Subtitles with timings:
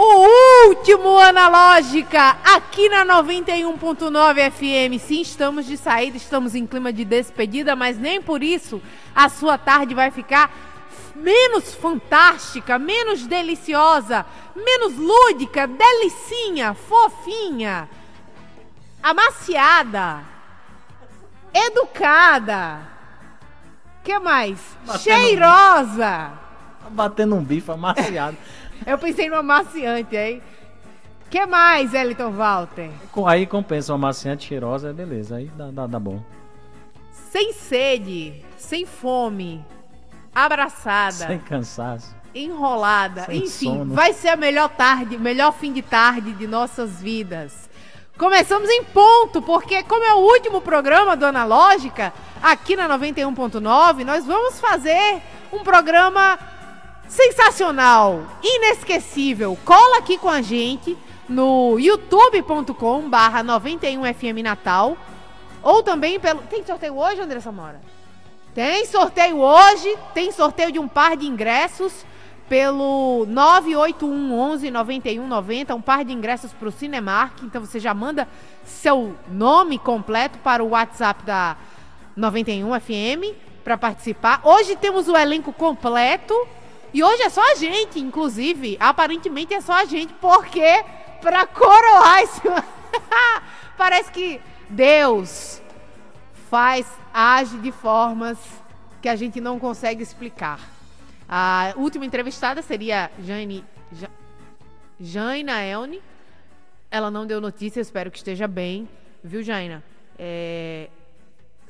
[0.00, 5.02] o último Analógica aqui na 91.9 FM.
[5.04, 8.80] Sim, estamos de saída, estamos em clima de despedida, mas nem por isso
[9.12, 10.54] a sua tarde vai ficar
[11.16, 17.88] menos fantástica, menos deliciosa, menos lúdica, delicinha, fofinha,
[19.02, 20.22] amaciada,
[21.52, 22.82] educada.
[24.04, 24.60] Que mais?
[24.86, 26.32] Batendo Cheirosa.
[26.84, 28.36] Tá batendo um bife amaciado.
[28.86, 30.42] Eu pensei no amaciante, hein?
[31.30, 32.90] que mais, Eliton Walter?
[33.26, 35.36] Aí compensa uma amaciante cheirosa, é beleza.
[35.36, 36.22] Aí dá, dá, dá bom.
[37.30, 39.62] Sem sede, sem fome,
[40.34, 42.14] abraçada, Sem cansaço.
[42.34, 43.94] enrolada, Sem enfim, sono.
[43.94, 47.68] vai ser a melhor tarde, melhor fim de tarde de nossas vidas.
[48.16, 54.24] Começamos em ponto, porque como é o último programa do Analógica, aqui na 91.9, nós
[54.24, 55.20] vamos fazer
[55.52, 56.38] um programa
[57.08, 59.58] sensacional, inesquecível.
[59.64, 60.96] Cola aqui com a gente
[61.28, 64.96] no youtube.com barra 91FM Natal,
[65.62, 66.42] ou também pelo...
[66.42, 67.80] Tem sorteio hoje, André Samora?
[68.54, 72.04] Tem sorteio hoje, tem sorteio de um par de ingressos
[72.48, 77.42] pelo 981 11 91 90, um par de ingressos para o Cinemark.
[77.42, 78.26] Então você já manda
[78.64, 81.56] seu nome completo para o WhatsApp da
[82.16, 84.40] 91 FM para participar.
[84.44, 86.34] Hoje temos o elenco completo
[86.92, 90.84] e hoje é só a gente, inclusive, aparentemente é só a gente, porque
[91.20, 92.40] para coroar esse
[93.76, 95.60] parece que Deus
[96.50, 98.38] faz, age de formas
[99.02, 100.60] que a gente não consegue explicar.
[101.28, 104.10] A última entrevistada seria Jane, Ja-
[104.98, 106.02] Jaina Elne.
[106.90, 108.88] Ela não deu notícia, espero que esteja bem.
[109.22, 109.84] Viu, Jaina?
[110.18, 110.88] É,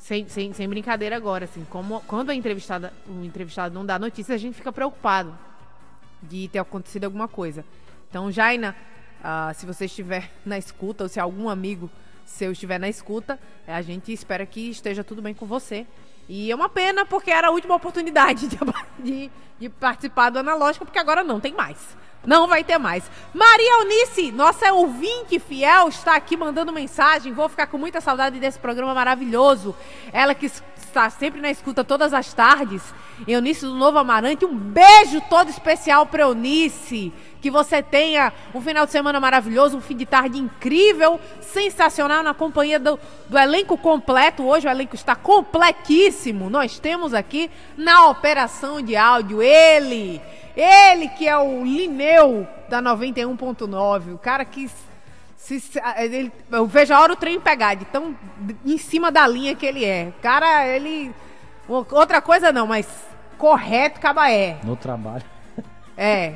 [0.08, 4.34] sem, sem, sem brincadeira agora, assim, como, quando a entrevistada, o entrevistado não dá notícia,
[4.34, 5.36] a gente fica preocupado
[6.22, 7.62] de ter acontecido alguma coisa.
[8.08, 8.74] Então, Jaina,
[9.22, 11.90] ah, se você estiver na escuta, ou se algum amigo
[12.24, 15.86] seu estiver na escuta, eh, a gente espera que esteja tudo bem com você.
[16.26, 18.58] E é uma pena, porque era a última oportunidade de,
[18.98, 19.30] de,
[19.60, 21.98] de participar do Analógico, porque agora não tem mais.
[22.26, 23.04] Não vai ter mais.
[23.32, 27.32] Maria Eunice, nossa ouvinte fiel, está aqui mandando mensagem.
[27.32, 29.74] Vou ficar com muita saudade desse programa maravilhoso.
[30.12, 30.46] Ela que
[30.88, 32.82] está sempre na escuta todas as tardes.
[33.26, 37.12] Eunice do Novo Amarante, um beijo todo especial para Eunice.
[37.40, 42.34] Que você tenha um final de semana maravilhoso, um fim de tarde incrível, sensacional na
[42.34, 42.98] companhia do,
[43.28, 44.44] do elenco completo.
[44.44, 46.50] Hoje o elenco está completíssimo.
[46.50, 50.20] Nós temos aqui na operação de áudio ele,
[50.60, 54.68] ele que é o Lineu da 91.9, o cara que
[55.36, 55.62] se,
[55.96, 58.16] ele, eu vejo a hora o trem pegar, de tão
[58.66, 60.12] em cima da linha que ele é.
[60.20, 61.14] Cara, ele.
[61.68, 62.86] Outra coisa não, mas
[63.38, 64.58] correto cabaé.
[64.64, 65.24] No trabalho.
[65.96, 66.34] É.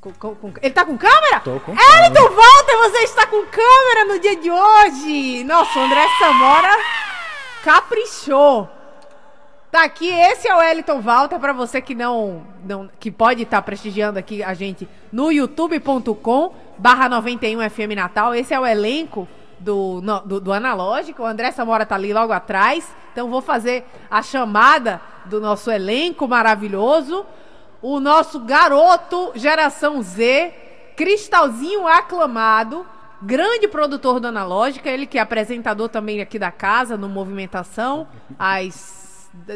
[0.00, 1.40] Com- com- com- ele tá com câmera?
[1.40, 5.44] Tô com Elton Walter, você está com câmera no dia de hoje!
[5.44, 6.76] Nossa, o André Samora
[7.64, 8.68] caprichou.
[9.76, 13.60] Tá aqui, esse é o Eliton Walter, pra você que não, não que pode estar
[13.60, 18.34] prestigiando aqui a gente no youtube.com barra 91 FM Natal.
[18.34, 19.28] Esse é o elenco
[19.58, 21.22] do, no- do, do Analógico.
[21.22, 22.90] O André Samora tá ali logo atrás.
[23.12, 27.26] Então vou fazer a chamada do nosso elenco maravilhoso.
[27.82, 30.54] O nosso garoto geração Z,
[30.96, 32.86] Cristalzinho aclamado,
[33.20, 38.08] grande produtor do Analógica, ele que é apresentador também aqui da casa, no Movimentação,
[38.38, 38.95] às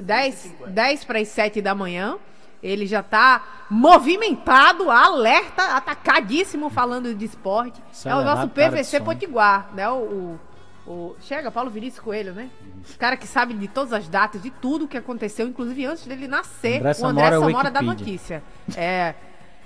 [0.02, 2.16] 10, 10 para as 7 da manhã.
[2.62, 7.80] Ele já tá movimentado, alerta, atacadíssimo falando de esporte.
[8.04, 9.00] é o nosso PVC.
[9.00, 9.88] Potiguar, né?
[9.88, 10.40] O, o-
[10.86, 12.50] o- chega, Paulo Vinícius Coelho, né?
[12.94, 16.28] O cara que sabe de todas as datas, de tudo que aconteceu, inclusive antes dele
[16.28, 16.78] nascer.
[16.78, 18.42] André o André Samora é da notícia.
[18.76, 19.14] É.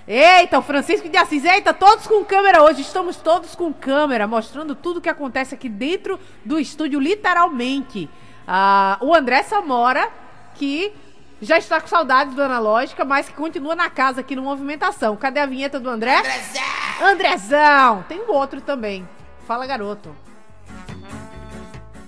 [0.07, 1.43] Eita, o Francisco de Assis.
[1.43, 2.81] Eita, todos com câmera hoje.
[2.81, 8.07] Estamos todos com câmera, mostrando tudo que acontece aqui dentro do estúdio, literalmente.
[8.47, 10.09] Ah, o André Samora,
[10.55, 10.93] que
[11.41, 15.15] já está com saudades do Analógica, mas que continua na casa aqui no Movimentação.
[15.15, 16.17] Cadê a vinheta do André?
[16.17, 17.07] Andrezão!
[17.11, 18.05] Andrezão!
[18.07, 19.07] Tem o outro também.
[19.47, 20.15] Fala, garoto.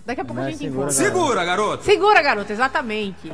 [0.05, 1.03] Daqui a pouco a Vai, gente segura, encontra.
[1.03, 1.83] Segura, garoto.
[1.83, 3.33] Segura, garoto, exatamente.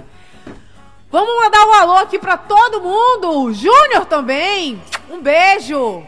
[1.12, 3.44] Vamos mandar um alô aqui pra todo mundo.
[3.44, 4.82] O Júnior também.
[5.12, 6.04] Um beijo.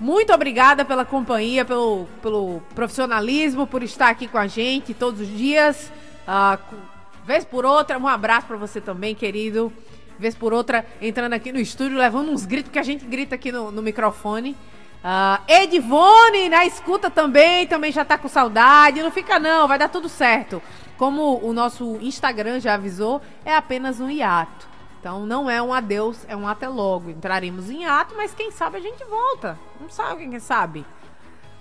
[0.00, 5.28] Muito obrigada pela companhia, pelo, pelo profissionalismo, por estar aqui com a gente todos os
[5.28, 5.92] dias.
[6.26, 6.76] Uh,
[7.24, 9.72] vez por outra, um abraço para você também, querido.
[10.18, 13.50] Vez por outra, entrando aqui no estúdio, levando uns gritos que a gente grita aqui
[13.50, 14.56] no, no microfone.
[15.02, 19.02] Uh, Edivone na escuta também, também já tá com saudade.
[19.02, 20.62] Não fica não, vai dar tudo certo.
[20.98, 24.68] Como o nosso Instagram já avisou, é apenas um hiato.
[25.00, 27.08] Então não é um adeus, é um até logo.
[27.08, 29.58] Entraremos em ato, mas quem sabe a gente volta.
[29.80, 30.84] Não sabe quem sabe.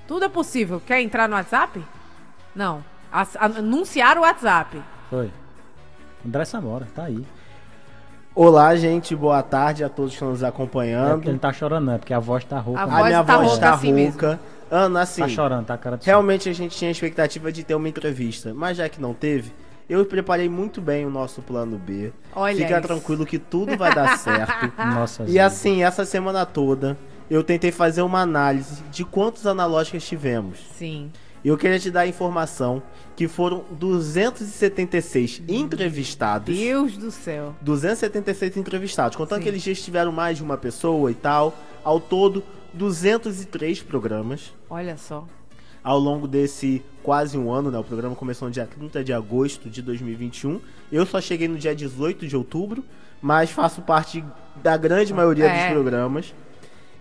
[0.05, 0.81] Tudo é possível.
[0.85, 1.81] Quer entrar no WhatsApp?
[2.53, 2.83] Não.
[3.11, 4.81] Anunciar o WhatsApp.
[5.09, 5.31] Foi.
[6.25, 7.25] André Samora, tá aí.
[8.35, 11.27] Olá, gente, boa tarde a todos que estão nos acompanhando.
[11.27, 12.81] É ele tá chorando, não, é porque a voz tá rouca.
[12.81, 14.39] A, a minha tá voz tá assim rouca.
[14.69, 15.21] Ana, assim.
[15.21, 18.53] Tá chorando, tá cara de Realmente a gente tinha a expectativa de ter uma entrevista,
[18.53, 19.51] mas já que não teve,
[19.89, 22.13] eu preparei muito bem o nosso plano B.
[22.35, 22.87] Olha Fica isso.
[22.87, 24.71] tranquilo que tudo vai dar certo.
[24.77, 26.95] Nossa, e assim, essa semana toda,
[27.29, 30.59] eu tentei fazer uma análise de quantos analógicas tivemos.
[30.75, 31.11] Sim.
[31.43, 32.81] E eu queria te dar a informação
[33.15, 36.55] que foram 276 entrevistados.
[36.55, 37.55] Deus do céu.
[37.61, 39.15] 276 entrevistados.
[39.15, 39.43] Contando Sim.
[39.43, 41.55] que eles já tiveram mais de uma pessoa e tal.
[41.83, 42.43] Ao todo,
[42.73, 44.53] 203 programas.
[44.69, 45.25] Olha só.
[45.83, 47.77] Ao longo desse quase um ano, né?
[47.79, 50.59] O programa começou no dia 30 de agosto de 2021.
[50.91, 52.83] Eu só cheguei no dia 18 de outubro,
[53.21, 54.23] mas faço parte
[54.61, 55.65] da grande maioria É.
[55.67, 56.33] dos programas.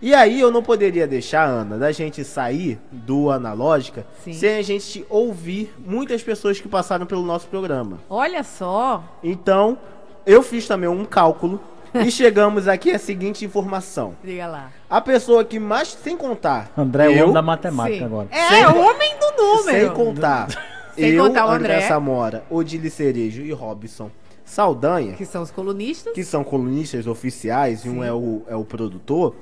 [0.01, 4.31] E aí eu não poderia deixar, Ana, da gente sair do Analógica Sim.
[4.33, 7.99] sem a gente ouvir muitas pessoas que passaram pelo nosso programa.
[8.09, 9.03] Olha só.
[9.21, 9.77] Então,
[10.25, 11.59] eu fiz também um cálculo
[11.93, 14.15] e chegamos aqui à seguinte informação.
[14.23, 14.71] Diga lá.
[14.89, 18.05] A pessoa que mais, sem contar, André é o eu, homem da matemática Sim.
[18.05, 18.27] agora.
[18.31, 19.63] É, Sem- o homem do número.
[19.79, 20.47] sem contar,
[20.95, 21.87] Sem eu, contar o André André.
[21.89, 24.09] Samora, Odile Cerejo e Robson
[24.45, 26.13] Saldanha, Que são os colunistas.
[26.13, 28.05] que são colunistas oficiais e um Sim.
[28.07, 29.35] é o, é o produtor,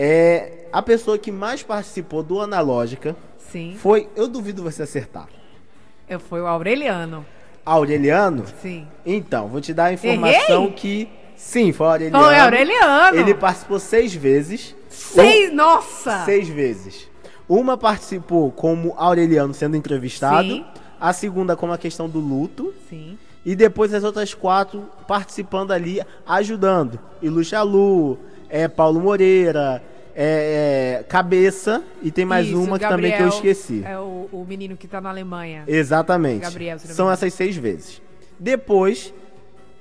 [0.00, 3.16] é a pessoa que mais participou do Analógica
[3.50, 3.74] Sim.
[3.76, 5.28] foi, eu duvido você acertar,
[6.08, 7.26] Eu fui o Aureliano.
[7.66, 8.44] Aureliano.
[8.62, 8.86] Sim.
[9.04, 10.72] Então, vou te dar a informação Errei?
[10.72, 12.24] que sim, foi o Aureliano.
[12.24, 13.18] Foi o Aureliano.
[13.18, 14.74] Ele participou seis vezes.
[14.88, 15.52] Seis.
[15.52, 16.24] Nossa!
[16.24, 17.08] Seis vezes.
[17.48, 20.48] Uma participou como Aureliano sendo entrevistado.
[20.48, 20.64] Sim.
[21.00, 22.72] A segunda como a questão do luto.
[22.88, 23.18] Sim.
[23.44, 26.98] E depois as outras quatro participando ali, ajudando.
[27.20, 28.18] Ilusha Lu,
[28.48, 29.82] é, Paulo Moreira,
[30.14, 31.82] é, é, Cabeça.
[32.02, 33.82] E tem mais Isso, uma que também que eu Gabriel esqueci.
[33.84, 35.64] É o, o menino que tá na Alemanha.
[35.66, 36.40] Exatamente.
[36.42, 38.02] Gabriel, São essas seis vezes.
[38.38, 39.12] Depois,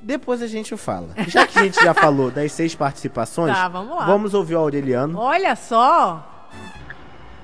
[0.02, 1.10] depois a gente fala.
[1.28, 4.06] Já que a gente já falou das seis participações, Tá, vamos lá.
[4.06, 5.18] vamos ouvir o Aureliano.
[5.20, 6.34] Olha só.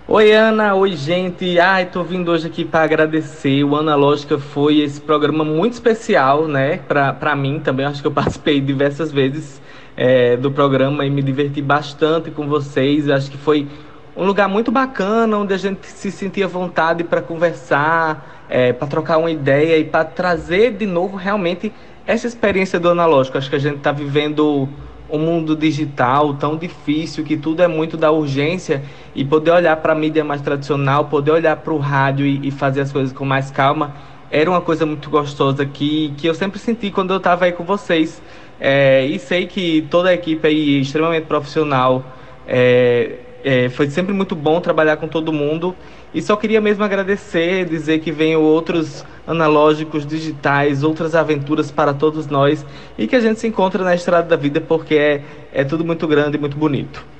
[0.06, 1.58] Oi Ana, oi gente.
[1.60, 3.64] Ai, tô vindo hoje aqui para agradecer.
[3.64, 6.78] O Analógica foi esse programa muito especial, né?
[6.78, 7.86] Pra, pra mim também.
[7.86, 9.62] Acho que eu participei diversas vezes
[9.96, 13.10] é, do programa e me diverti bastante com vocês.
[13.10, 13.68] Acho que foi
[14.16, 19.18] um lugar muito bacana onde a gente se sentia vontade para conversar, é, para trocar
[19.18, 21.72] uma ideia e para trazer de novo realmente
[22.06, 23.38] essa experiência do analógico.
[23.38, 24.68] Acho que a gente está vivendo
[25.10, 29.94] um mundo digital tão difícil que tudo é muito da urgência e poder olhar para
[29.94, 33.26] a mídia mais tradicional, poder olhar para o rádio e, e fazer as coisas com
[33.26, 33.94] mais calma
[34.34, 37.64] era uma coisa muito gostosa que, que eu sempre senti quando eu estava aí com
[37.64, 38.20] vocês.
[38.66, 42.06] É, e sei que toda a equipe aí é extremamente profissional.
[42.48, 45.76] É, é, foi sempre muito bom trabalhar com todo mundo.
[46.14, 52.28] E só queria mesmo agradecer, dizer que venham outros analógicos, digitais, outras aventuras para todos
[52.28, 52.66] nós
[52.98, 56.08] e que a gente se encontra na estrada da vida porque é, é tudo muito
[56.08, 57.13] grande e muito bonito.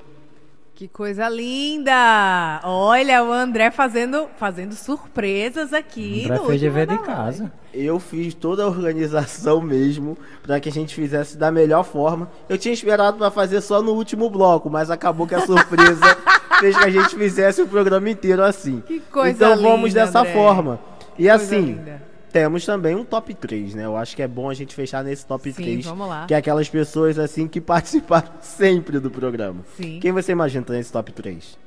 [0.76, 2.60] Que coisa linda!
[2.64, 6.24] Olha, o André fazendo, fazendo surpresas aqui.
[6.26, 7.54] André no fez dever de casa.
[7.72, 12.28] Eu fiz toda a organização mesmo para que a gente fizesse da melhor forma.
[12.50, 16.18] Eu tinha esperado para fazer só no último bloco, mas acabou que a surpresa
[16.60, 18.82] fez que a gente fizesse o programa inteiro assim.
[18.82, 20.34] Que coisa então vamos linda, dessa André.
[20.34, 20.80] forma.
[21.20, 22.13] E Coisa assim, linda.
[22.34, 23.86] Temos também um top 3, né?
[23.86, 26.26] Eu acho que é bom a gente fechar nesse top Sim, 3, vamos lá.
[26.26, 29.64] que é aquelas pessoas assim que participaram sempre do programa.
[29.78, 30.00] Sim.
[30.02, 31.58] Quem você imagina nesse top 3?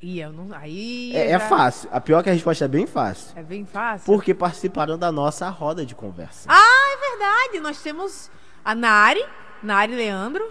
[0.00, 0.56] Ih, eu não.
[0.56, 1.12] Aí.
[1.14, 1.88] É, é fácil.
[1.92, 3.32] A pior que a resposta é bem fácil.
[3.36, 4.06] É bem fácil.
[4.06, 6.48] Porque participaram da nossa roda de conversa.
[6.48, 7.60] Ah, é verdade.
[7.60, 8.30] Nós temos
[8.64, 9.22] a Nari,
[9.62, 10.42] Nari Leandro.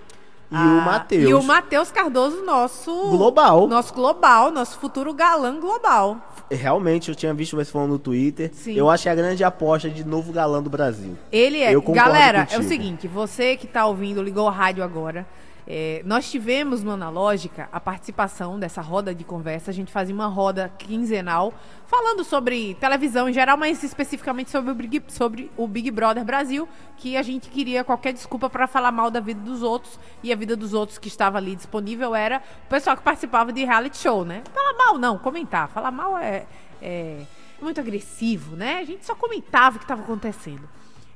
[0.51, 1.29] E a- o Matheus.
[1.29, 2.91] E o Matheus Cardoso, nosso.
[3.09, 3.67] Global.
[3.67, 6.17] Nosso global, nosso futuro galã global.
[6.51, 8.49] Realmente, eu tinha visto você falando no Twitter.
[8.53, 8.73] Sim.
[8.75, 11.15] Eu acho que é a grande aposta de novo galã do Brasil.
[11.31, 11.73] Ele é.
[11.75, 12.63] Eu Galera, é o contigo.
[12.63, 15.27] seguinte: você que tá ouvindo, ligou o rádio agora.
[15.71, 19.69] É, nós tivemos no Analógica a participação dessa roda de conversa.
[19.69, 21.53] A gente fazia uma roda quinzenal
[21.85, 26.67] falando sobre televisão em geral, mas especificamente sobre o Big, sobre o Big Brother Brasil,
[26.97, 29.99] que a gente queria qualquer desculpa para falar mal da vida dos outros.
[30.23, 33.63] E a vida dos outros que estava ali disponível era o pessoal que participava de
[33.63, 34.41] reality show, né?
[34.51, 35.67] Falar mal não, comentar.
[35.67, 36.47] Falar mal é,
[36.81, 37.21] é
[37.61, 38.79] muito agressivo, né?
[38.79, 40.67] A gente só comentava o que estava acontecendo.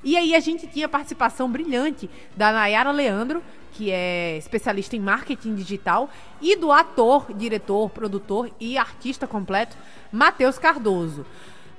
[0.03, 3.41] E aí a gente tinha participação brilhante da Nayara Leandro,
[3.71, 6.09] que é especialista em marketing digital,
[6.41, 9.75] e do ator, diretor, produtor e artista completo,
[10.11, 11.25] Matheus Cardoso.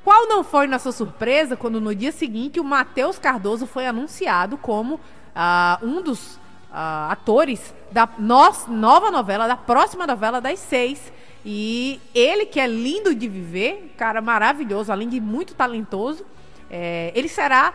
[0.03, 4.97] Qual não foi nossa surpresa quando no dia seguinte o Matheus Cardoso foi anunciado como
[4.97, 11.13] uh, um dos uh, atores da nossa nova novela, da próxima novela das seis.
[11.45, 16.25] E ele, que é lindo de viver, cara maravilhoso, além de muito talentoso,
[16.71, 17.73] é, ele será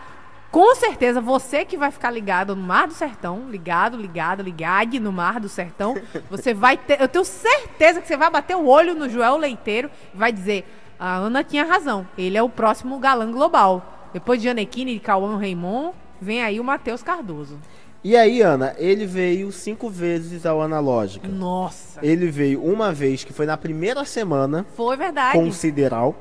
[0.52, 5.12] com certeza, você que vai ficar ligado no Mar do Sertão, ligado, ligado, ligado no
[5.12, 5.96] Mar do Sertão,
[6.30, 7.00] você vai ter.
[7.00, 10.66] Eu tenho certeza que você vai bater o olho no Joel Leiteiro e vai dizer:
[11.00, 14.10] a Ana tinha razão, ele é o próximo galã global.
[14.12, 17.60] Depois de Anequine e Cauã Raymond, vem aí o Matheus Cardoso.
[18.04, 21.28] E aí, Ana, ele veio cinco vezes ao Analógica.
[21.28, 22.00] Nossa!
[22.02, 24.66] Ele veio uma vez, que foi na primeira semana.
[24.76, 25.38] Foi verdade.
[25.38, 26.16] Com o Sideral.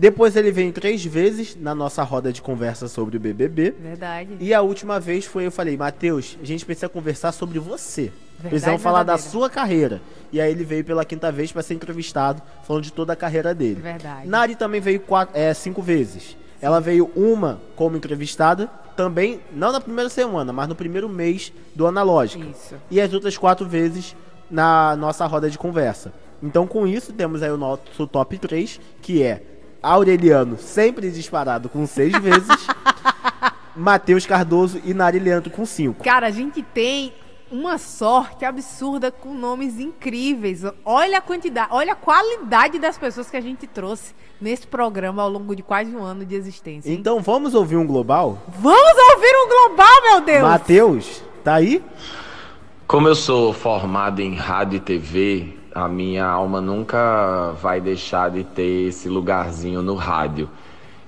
[0.00, 3.72] Depois ele veio três vezes na nossa roda de conversa sobre o BBB.
[3.72, 4.30] Verdade.
[4.40, 8.04] E a última vez foi eu falei, Matheus, a gente precisa conversar sobre você.
[8.04, 9.30] Verdade, Precisamos falar da verdadeira.
[9.30, 10.00] sua carreira.
[10.32, 13.54] E aí ele veio pela quinta vez para ser entrevistado, falando de toda a carreira
[13.54, 13.78] dele.
[13.78, 14.26] Verdade.
[14.26, 16.34] Nari também veio quatro, é, cinco vezes.
[16.62, 21.86] Ela veio uma como entrevistada, também, não na primeira semana, mas no primeiro mês do
[21.86, 22.46] Analógica.
[22.46, 22.74] Isso.
[22.90, 24.16] E as outras quatro vezes
[24.50, 26.10] na nossa roda de conversa.
[26.42, 29.42] Então, com isso, temos aí o nosso top 3, que é
[29.82, 32.66] Aureliano, sempre disparado com seis vezes,
[33.74, 36.04] Matheus Cardoso e Nari Leandro com cinco.
[36.04, 37.12] Cara, a gente tem
[37.50, 40.62] uma sorte absurda com nomes incríveis.
[40.84, 45.28] Olha a quantidade, olha a qualidade das pessoas que a gente trouxe nesse programa ao
[45.28, 46.88] longo de quase um ano de existência.
[46.90, 46.96] hein?
[46.98, 48.38] Então, vamos ouvir um global?
[48.48, 50.42] Vamos ouvir um global, meu Deus!
[50.42, 51.82] Matheus, tá aí?
[52.86, 58.44] Como eu sou formado em rádio e TV, a minha alma nunca vai deixar de
[58.44, 60.48] ter esse lugarzinho no rádio.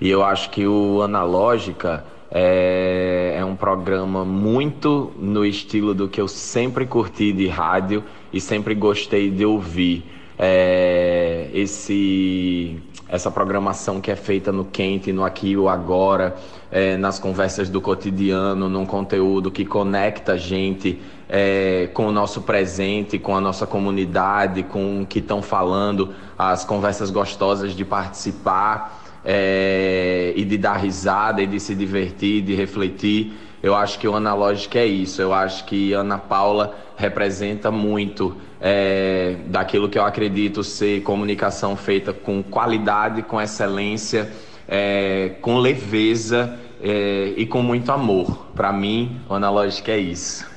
[0.00, 6.20] E eu acho que o Analógica é, é um programa muito no estilo do que
[6.20, 8.02] eu sempre curti de rádio
[8.32, 10.04] e sempre gostei de ouvir.
[10.38, 16.34] É, esse essa programação que é feita no quente, no aqui e agora,
[16.70, 20.98] é, nas conversas do cotidiano, num conteúdo que conecta a gente
[21.34, 26.62] é, com o nosso presente, com a nossa comunidade, com o que estão falando, as
[26.62, 33.32] conversas gostosas de participar é, e de dar risada e de se divertir, de refletir.
[33.62, 35.22] Eu acho que o Analógico é isso.
[35.22, 42.12] Eu acho que Ana Paula representa muito é, daquilo que eu acredito ser comunicação feita
[42.12, 44.30] com qualidade, com excelência,
[44.68, 48.48] é, com leveza é, e com muito amor.
[48.54, 50.51] Para mim, o Analógico é isso.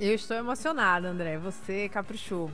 [0.00, 1.36] Eu estou emocionada, André.
[1.38, 2.50] Você caprichou.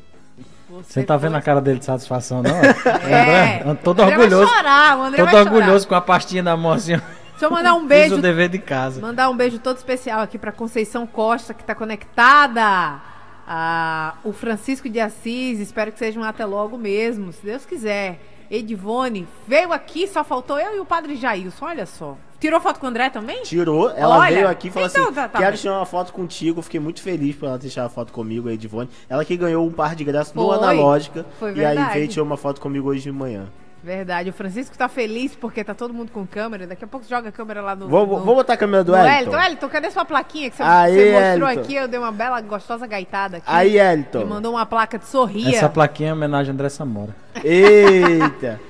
[0.68, 2.50] Você tá vendo foi- a cara dele de satisfação, não?
[3.08, 3.62] É.
[3.62, 4.44] André, todo André orgulhoso.
[4.46, 5.54] Vai chorar, o André Todo vai chorar.
[5.56, 6.96] orgulhoso com a pastinha na mão assim.
[6.96, 9.00] Deixa eu mandar um Fiz beijo o dever de casa.
[9.00, 13.00] Mandar um beijo todo especial aqui para Conceição Costa, que está conectada.
[13.46, 18.18] Ah, o Francisco de Assis, espero que sejam até logo mesmo, se Deus quiser.
[18.50, 22.16] Edivone veio aqui, só faltou eu e o padre Jailson, olha só.
[22.46, 23.42] Tirou foto com o André também?
[23.42, 25.60] Tirou, ela Olha, veio aqui e falou então assim: tá- tá quero bem.
[25.60, 26.62] tirar uma foto contigo.
[26.62, 28.88] Fiquei muito feliz por ela ter tirado uma foto comigo, a Edivone.
[29.08, 31.26] Ela que ganhou um par de graças no Analógica.
[31.40, 31.94] foi e aí verdade.
[31.94, 33.48] veio tirar uma foto comigo hoje de manhã.
[33.82, 36.68] Verdade, o Francisco tá feliz porque tá todo mundo com câmera.
[36.68, 37.88] Daqui a pouco joga a câmera lá no.
[37.88, 39.08] Vou, no, vou botar a câmera do Elton.
[39.08, 39.40] Elton.
[39.40, 41.60] Elton, cadê sua plaquinha que você, Aí, você mostrou Elton.
[41.62, 41.74] aqui?
[41.74, 43.46] Eu dei uma bela, gostosa gaitada aqui.
[43.48, 44.20] Aí, Elton.
[44.20, 45.56] Me mandou uma placa de sorria.
[45.56, 47.14] Essa plaquinha é homenagem a André Samora.
[47.44, 48.60] Eita.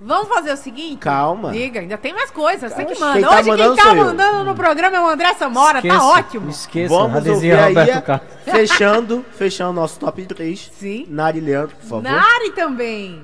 [0.00, 0.98] Vamos fazer o seguinte?
[0.98, 1.52] Calma.
[1.52, 2.72] Diga, ainda tem mais coisas.
[2.72, 3.14] Você que manda.
[3.14, 4.04] quem tá Hoje quem tá eu.
[4.04, 5.78] mandando no programa é o André Samora.
[5.78, 6.50] Esqueça, Tá ótimo.
[6.50, 8.26] Esqueça, Vamos ouvir Roberto Carlos.
[8.44, 10.70] fechando, fechando nosso top 3.
[10.78, 11.06] Sim.
[11.08, 12.02] Nari Leandro, por favor.
[12.02, 13.22] Nari também.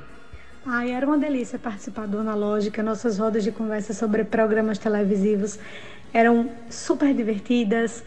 [0.64, 2.82] Ai, era uma delícia participar do Analógica.
[2.82, 5.58] Nossas rodas de conversa sobre programas televisivos
[6.14, 8.02] eram super divertidas,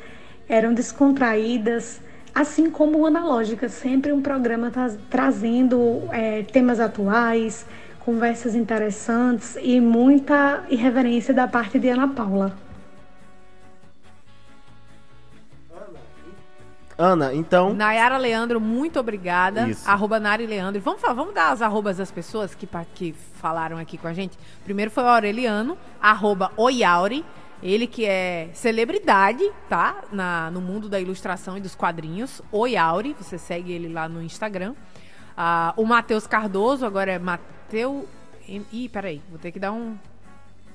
[0.47, 1.99] eram descontraídas,
[2.33, 7.65] assim como o Analógica, sempre um programa tra- trazendo é, temas atuais,
[8.05, 12.55] conversas interessantes e muita irreverência da parte de Ana Paula.
[16.97, 17.73] Ana, então.
[17.73, 19.67] Nayara Leandro, muito obrigada.
[19.67, 19.89] Isso.
[19.89, 20.79] Arroba Nari Leandro.
[20.81, 24.37] Vamos, falar, vamos dar as arrobas das pessoas que, que falaram aqui com a gente.
[24.63, 27.25] Primeiro foi o Aureliano, arroba Oiauri.
[27.63, 30.03] Ele que é celebridade, tá?
[30.11, 32.41] Na, no mundo da ilustração e dos quadrinhos.
[32.51, 34.75] Oi Auri, você segue ele lá no Instagram.
[35.37, 38.05] Ah, o Matheus Cardoso, agora é Mateus.
[38.47, 39.97] Ih, peraí, vou ter que dar um,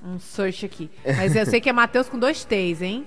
[0.05, 0.90] um search aqui.
[1.17, 3.07] Mas eu sei que é Matheus com dois T's, hein?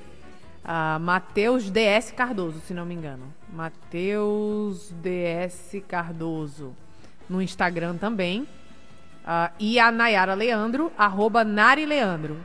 [0.63, 3.25] Ah, Matheus DS Cardoso, se não me engano.
[3.51, 6.73] Matheus DS Cardoso.
[7.29, 8.47] No Instagram também.
[9.25, 12.37] Ah, e a Nayara Leandro, arroba Nari Leandro.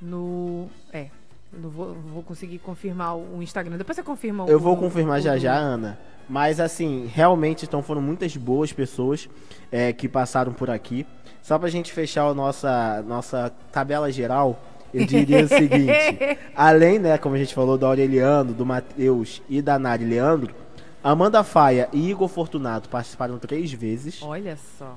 [0.00, 0.68] No.
[0.92, 1.08] É.
[1.52, 3.76] Não vou, vou conseguir confirmar o Instagram.
[3.78, 4.48] Depois você confirma o.
[4.48, 5.98] Eu vou o- confirmar o- já já, Ana.
[6.28, 9.28] Mas assim, realmente então foram muitas boas pessoas
[9.70, 11.06] é, que passaram por aqui.
[11.42, 14.58] Só pra gente fechar a nossa, nossa tabela geral,
[14.92, 15.92] eu diria o seguinte:
[16.56, 20.54] além, né, como a gente falou, do Aureliano, do Matheus e da Nari Leandro,
[21.02, 24.22] Amanda Faia e Igor Fortunato participaram três vezes.
[24.22, 24.96] Olha só.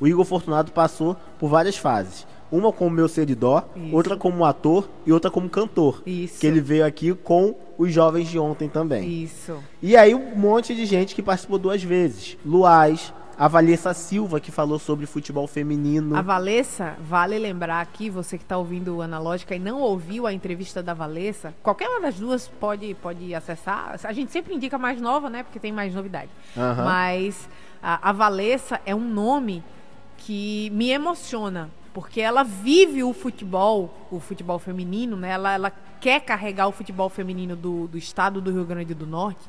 [0.00, 2.26] O Igor Fortunato passou por várias fases.
[2.50, 3.94] Uma como meu seridó, Isso.
[3.94, 6.02] outra como ator e outra como cantor.
[6.06, 6.40] Isso.
[6.40, 9.22] Que ele veio aqui com os jovens de ontem também.
[9.24, 9.56] Isso.
[9.82, 12.36] E aí um monte de gente que participou duas vezes.
[12.44, 16.16] Luaz, a Valessa Silva, que falou sobre futebol feminino.
[16.16, 20.32] A Valessa, vale lembrar aqui, você que está ouvindo o Analógica e não ouviu a
[20.32, 23.94] entrevista da Valessa, qualquer uma das duas pode, pode acessar.
[24.02, 25.44] A gente sempre indica mais nova, né?
[25.44, 26.30] Porque tem mais novidade.
[26.56, 26.84] Aham.
[26.84, 27.48] Mas
[27.80, 29.62] a, a Valessa é um nome
[30.16, 31.70] que me emociona.
[32.00, 35.30] Porque ela vive o futebol, o futebol feminino, né?
[35.30, 39.40] Ela, ela quer carregar o futebol feminino do, do estado do Rio Grande do Norte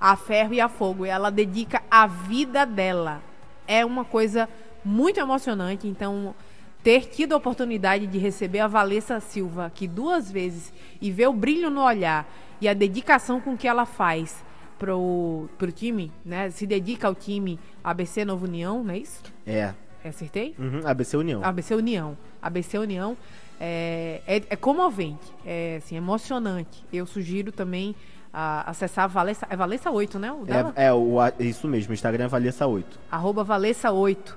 [0.00, 1.06] a ferro e a fogo.
[1.06, 3.22] E ela dedica a vida dela.
[3.64, 4.48] É uma coisa
[4.84, 5.86] muito emocionante.
[5.86, 6.34] Então,
[6.82, 11.32] ter tido a oportunidade de receber a Valessa Silva aqui duas vezes e ver o
[11.32, 12.28] brilho no olhar
[12.60, 14.44] e a dedicação com que ela faz
[14.80, 16.50] pro, pro time, né?
[16.50, 19.22] Se dedica ao time ABC Novo União, não é isso?
[19.46, 19.72] É.
[20.04, 20.54] É, Acertei?
[20.58, 21.42] Uhum, ABC União.
[21.42, 22.16] ABC União.
[22.42, 23.16] ABC União
[23.58, 26.84] é, é, é comovente, é assim, emocionante.
[26.92, 27.96] Eu sugiro também
[28.32, 29.46] a, acessar a Valessa.
[29.48, 30.30] É Valessa 8, né?
[30.30, 30.72] O dela?
[30.76, 32.98] É, é o, isso mesmo, o Instagram é Valessa 8.
[33.10, 34.36] Arroba Valessa 8.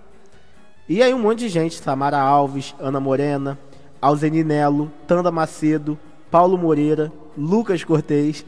[0.88, 3.60] E aí um monte de gente, Samara Alves, Ana Morena,
[4.02, 6.00] Alzeni Nelo, Tanda Macedo,
[6.32, 8.46] Paulo Moreira, Lucas Cortez,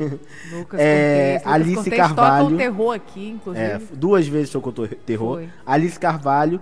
[0.51, 1.53] Lucas É, Cortez.
[1.53, 2.43] Alice Cortez Carvalho.
[2.45, 3.65] toca o terror aqui, inclusive.
[3.65, 5.49] é, duas vezes tocou to- terror, Foi.
[5.65, 6.61] Alice Carvalho,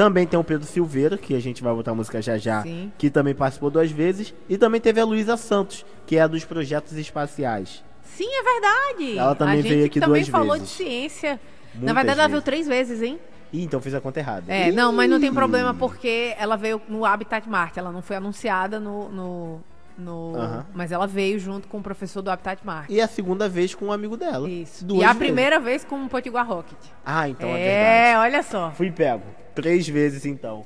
[0.00, 2.90] também tem o Pedro Silveira, que a gente vai botar a música já já, Sim.
[2.96, 6.42] que também participou duas vezes, e também teve a Luísa Santos, que é a dos
[6.42, 7.84] projetos espaciais.
[8.02, 9.18] Sim, é verdade.
[9.18, 10.68] Ela também a gente veio aqui também duas falou vezes.
[10.70, 11.38] de ciência.
[11.74, 12.44] Na Muitas verdade, ela veio vezes.
[12.44, 13.18] três vezes, hein?
[13.52, 14.50] Ih, então fiz a conta errada.
[14.50, 15.34] É, não, mas não tem Ih.
[15.34, 17.78] problema porque ela veio no Habitat Marte.
[17.78, 19.10] Ela não foi anunciada no.
[19.10, 19.60] no,
[19.98, 20.64] no-.
[20.72, 22.90] Mas ela veio junto com o professor do Habitat Marte.
[22.90, 24.48] E a segunda vez com um amigo dela.
[24.48, 24.82] Isso.
[24.82, 25.18] Duas e a vezes.
[25.18, 26.78] primeira vez com o Potiguar Rocket.
[27.04, 28.18] Ah, então é, é, verdade.
[28.18, 28.70] olha só.
[28.70, 29.39] Fui pego.
[29.62, 30.64] Três vezes, então.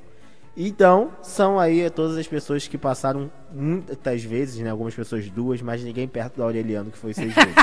[0.57, 4.69] Então, são aí todas as pessoas que passaram muitas vezes, né?
[4.69, 7.55] Algumas pessoas duas, mas ninguém perto do Aureliano, que foi seis vezes.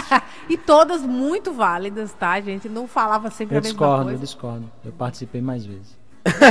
[0.48, 2.68] E todas muito válidas, tá, gente?
[2.68, 4.20] Não falava sempre Eu a mesma discordo, eu coisa.
[4.20, 4.70] discordo.
[4.84, 5.96] Eu participei mais vezes.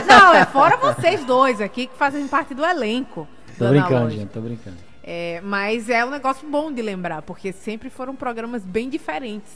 [0.08, 3.28] Não, é fora vocês dois aqui que fazem parte do elenco.
[3.58, 4.78] Tô do brincando, gente, tô brincando.
[5.04, 9.54] É, mas é um negócio bom de lembrar, porque sempre foram programas bem diferentes.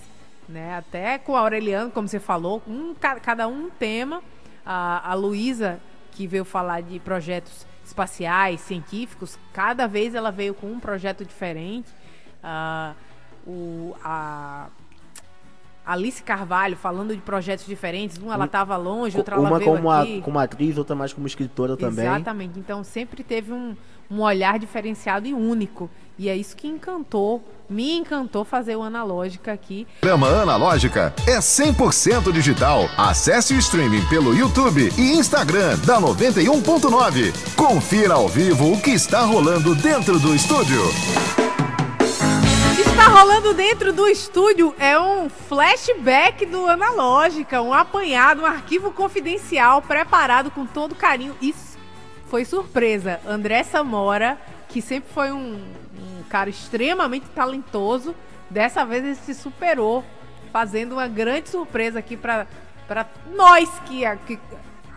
[0.48, 0.78] Né?
[0.78, 4.22] Até com a Aureliano, como você falou, um, ca- cada um um tema.
[4.66, 5.80] A, a Luísa,
[6.12, 11.90] que veio falar de projetos espaciais, científicos, cada vez ela veio com um projeto diferente.
[12.44, 12.94] Ah,
[13.46, 14.68] o, a
[15.86, 18.18] Alice Carvalho falando de projetos diferentes.
[18.18, 20.22] Uma ela estava longe, outra ela uma veio como, aqui.
[20.22, 22.06] como atriz, outra mais como escritora também.
[22.06, 22.58] Exatamente.
[22.58, 23.76] Então sempre teve um,
[24.10, 25.90] um olhar diferenciado e único.
[26.18, 29.86] E é isso que encantou, me encantou fazer o Analógica aqui.
[30.00, 32.90] Programa Analógica é 100% digital.
[32.98, 37.34] Acesse o streaming pelo YouTube e Instagram da 91.9.
[37.56, 40.82] Confira ao vivo o que está rolando dentro do estúdio.
[42.80, 49.82] Está rolando dentro do estúdio é um flashback do Analógica, um apanhado, um arquivo confidencial
[49.82, 51.36] preparado com todo carinho.
[51.42, 51.78] Isso
[52.28, 53.20] foi surpresa.
[53.28, 54.38] André Samora,
[54.70, 55.62] que sempre foi um
[56.36, 58.14] cara extremamente talentoso,
[58.50, 60.04] dessa vez ele se superou,
[60.52, 62.46] fazendo uma grande surpresa aqui para
[63.34, 64.38] nós que, que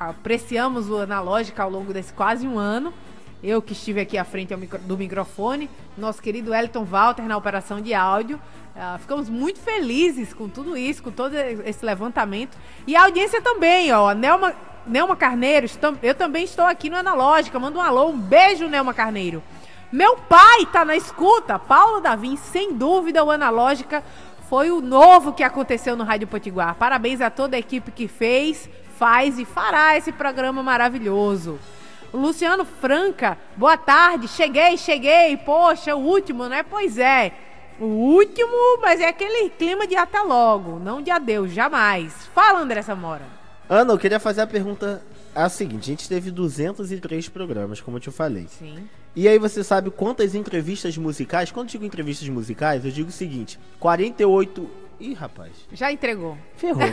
[0.00, 2.92] apreciamos o Analógica ao longo desse quase um ano.
[3.40, 7.94] Eu que estive aqui à frente do microfone, nosso querido Elton Walter na operação de
[7.94, 8.40] áudio.
[8.74, 12.58] Ah, ficamos muito felizes com tudo isso, com todo esse levantamento.
[12.84, 14.12] E a audiência também, ó.
[14.12, 15.68] Nelma, Nelma Carneiro,
[16.02, 17.60] eu também estou aqui no Analógica.
[17.60, 19.40] Manda um alô, um beijo, Nelma Carneiro.
[19.90, 24.04] Meu pai tá na escuta, Paulo Davim, sem dúvida, o Analógica
[24.46, 26.74] foi o novo que aconteceu no Rádio Potiguar.
[26.74, 31.58] Parabéns a toda a equipe que fez, faz e fará esse programa maravilhoso.
[32.12, 36.62] Luciano Franca, boa tarde, cheguei, cheguei, poxa, o último, né?
[36.62, 37.32] Pois é,
[37.80, 42.12] o último, mas é aquele clima de até logo, não de adeus, jamais.
[42.34, 43.24] Fala, André Samora.
[43.68, 45.02] Ana, eu queria fazer a pergunta
[45.34, 48.46] a seguinte: a gente teve 203 programas, como eu te falei.
[48.48, 48.86] Sim.
[49.16, 51.50] E aí você sabe quantas entrevistas musicais?
[51.50, 54.70] Quando eu digo entrevistas musicais, eu digo o seguinte: 48.
[55.00, 55.52] Ih, rapaz.
[55.72, 56.36] Já entregou.
[56.56, 56.82] Ferrou.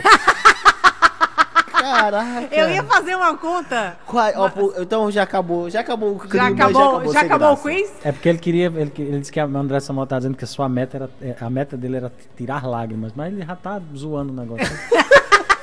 [1.70, 2.48] Caraca.
[2.54, 3.96] Eu ia fazer uma conta.
[4.06, 4.50] Qua- ó,
[4.80, 7.92] então já acabou, já acabou o Já clima, acabou, já sem acabou o quiz?
[8.02, 8.66] É porque ele queria.
[8.66, 11.10] Ele, ele disse que a André Samuel tá dizendo que a sua meta era.
[11.20, 14.66] é, A meta dele era tirar lágrimas, mas ele já tá zoando o negócio.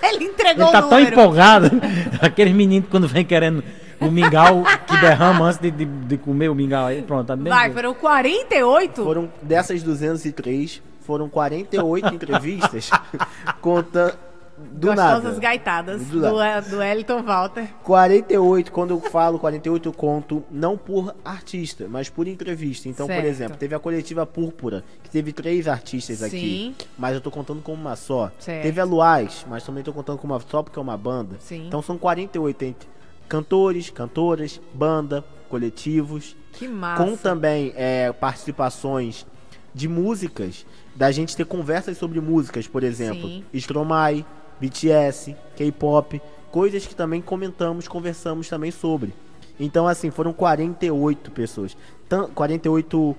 [0.05, 1.71] Ele entregou Ele tá o tão empolgado.
[2.21, 3.63] Aqueles meninos quando vem querendo
[4.07, 7.01] o mingau que derrama antes de, de, de comer o mingau aí.
[7.01, 7.51] Pronto, tá bem.
[7.51, 9.03] Vai, foram 48?
[9.03, 12.89] Foram dessas 203, foram 48 entrevistas
[13.61, 14.13] contando
[14.55, 15.39] do Gostosas nada.
[15.39, 17.67] gaitadas Do do, do Elton Walter.
[17.83, 22.87] 48, quando eu falo 48, eu conto não por artista, mas por entrevista.
[22.87, 23.19] Então, Certo.
[23.19, 26.85] por exemplo, teve a coletiva Púrpura, que teve três artistas aqui, Sim.
[26.97, 28.31] mas eu tô contando como uma só.
[28.39, 28.61] Certo.
[28.61, 31.35] Teve a Luaz, mas também tô contando como uma só porque é uma banda.
[31.39, 31.65] Sim.
[31.67, 32.87] Então são 48 entre
[33.27, 37.03] cantores, cantoras, banda, coletivos, Que massa.
[37.03, 39.25] com também é, participações
[39.73, 43.43] de músicas, da gente ter conversas sobre músicas, por exemplo, Sim.
[43.53, 44.25] Stromae,
[44.59, 49.13] BTS, K-pop, coisas que também comentamos, conversamos também sobre.
[49.59, 51.75] Então, assim, foram 48 pessoas,
[52.07, 53.15] Tan- 48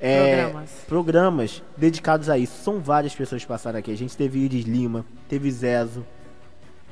[0.00, 0.70] é, Programas.
[0.86, 2.62] programas dedicados a isso.
[2.62, 3.90] São várias pessoas que passaram aqui.
[3.90, 6.04] A gente teve Iris Lima, teve Zezo,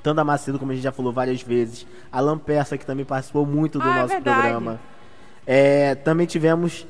[0.03, 3.79] Tanda Macedo, como a gente já falou várias vezes, Alan Persa, que também participou muito
[3.79, 4.41] do Ah, é nosso verdade.
[4.41, 4.81] programa.
[5.47, 6.87] É, também tivemos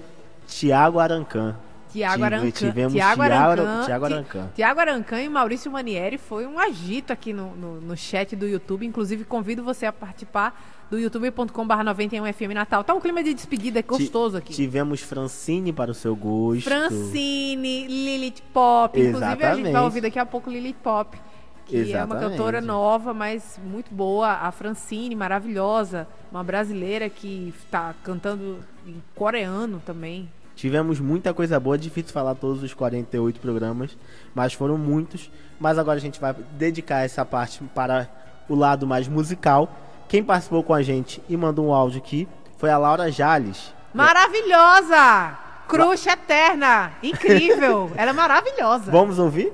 [0.47, 1.57] Tiago Arancan.
[1.91, 2.51] Tiago Arancan.
[2.51, 3.85] tivemos Tiago Arancan.
[3.85, 4.51] Tiago Ti- Arancan.
[4.55, 8.87] Tiago Arancan e Maurício Manieri foi um agito aqui no, no, no chat do YouTube.
[8.87, 10.59] Inclusive, convido você a participar
[10.91, 12.83] do youtube.com.br 91FM Natal.
[12.83, 14.55] Tá um clima de despedida gostoso aqui.
[14.55, 16.63] Tivemos Francine para o seu gosto.
[16.65, 18.99] Francine, Lilith Pop.
[18.99, 19.77] Inclusive, a gente vai Exatamente.
[19.79, 21.19] ouvir daqui a pouco Lilith Pop.
[21.67, 22.31] Que é uma Exatamente.
[22.31, 24.29] cantora nova, mas muito boa.
[24.29, 26.07] A Francine, maravilhosa.
[26.31, 30.29] Uma brasileira que está cantando em coreano também.
[30.55, 33.97] Tivemos muita coisa boa, difícil falar todos os 48 programas,
[34.35, 35.31] mas foram muitos.
[35.59, 38.09] Mas agora a gente vai dedicar essa parte para
[38.49, 39.71] o lado mais musical.
[40.09, 43.73] Quem participou com a gente e mandou um áudio aqui foi a Laura Jales.
[43.95, 45.39] Maravilhosa!
[45.67, 46.93] Crush eterna!
[47.03, 47.91] Incrível!
[47.97, 48.91] Ela é maravilhosa.
[48.91, 49.53] Vamos ouvir?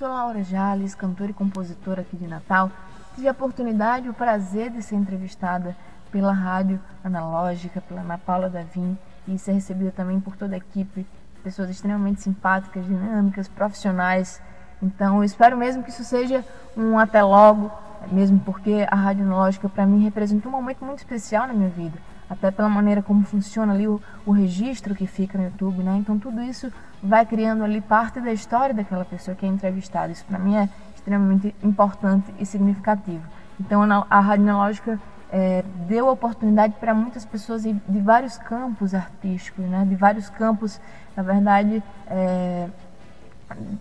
[0.00, 2.70] Sou Laura Jales, cantora e compositora aqui de Natal.
[3.14, 5.76] Tive a oportunidade e o prazer de ser entrevistada
[6.10, 8.96] pela rádio analógica, pela Ana Paula Davim
[9.28, 11.06] e ser recebida também por toda a equipe,
[11.44, 14.40] pessoas extremamente simpáticas, dinâmicas, profissionais.
[14.82, 16.42] Então, eu espero mesmo que isso seja
[16.74, 17.70] um até logo,
[18.10, 21.98] mesmo porque a rádio analógica para mim representa um momento muito especial na minha vida,
[22.30, 25.96] até pela maneira como funciona ali o, o registro que fica no YouTube, né?
[25.96, 30.12] Então tudo isso vai criando ali parte da história daquela pessoa que é entrevistada.
[30.12, 33.24] Isso para mim é extremamente importante e significativo.
[33.58, 34.98] Então a, rádio analógica
[35.32, 39.84] é, deu oportunidade para muitas pessoas de, de vários campos artísticos, né?
[39.84, 40.80] De vários campos,
[41.16, 42.68] na verdade, é,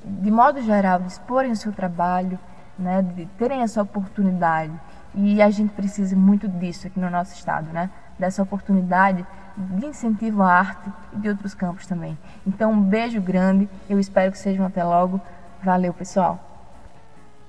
[0.04, 2.40] de modo geral, de exporem o seu trabalho,
[2.78, 4.74] né, de terem essa oportunidade.
[5.14, 7.90] E a gente precisa muito disso aqui no nosso estado, né?
[8.19, 9.25] Dessa oportunidade
[9.58, 12.17] de incentivo à arte e de outros campos também.
[12.45, 13.67] Então, um beijo grande.
[13.89, 15.19] Eu espero que sejam até logo.
[15.63, 16.45] Valeu, pessoal.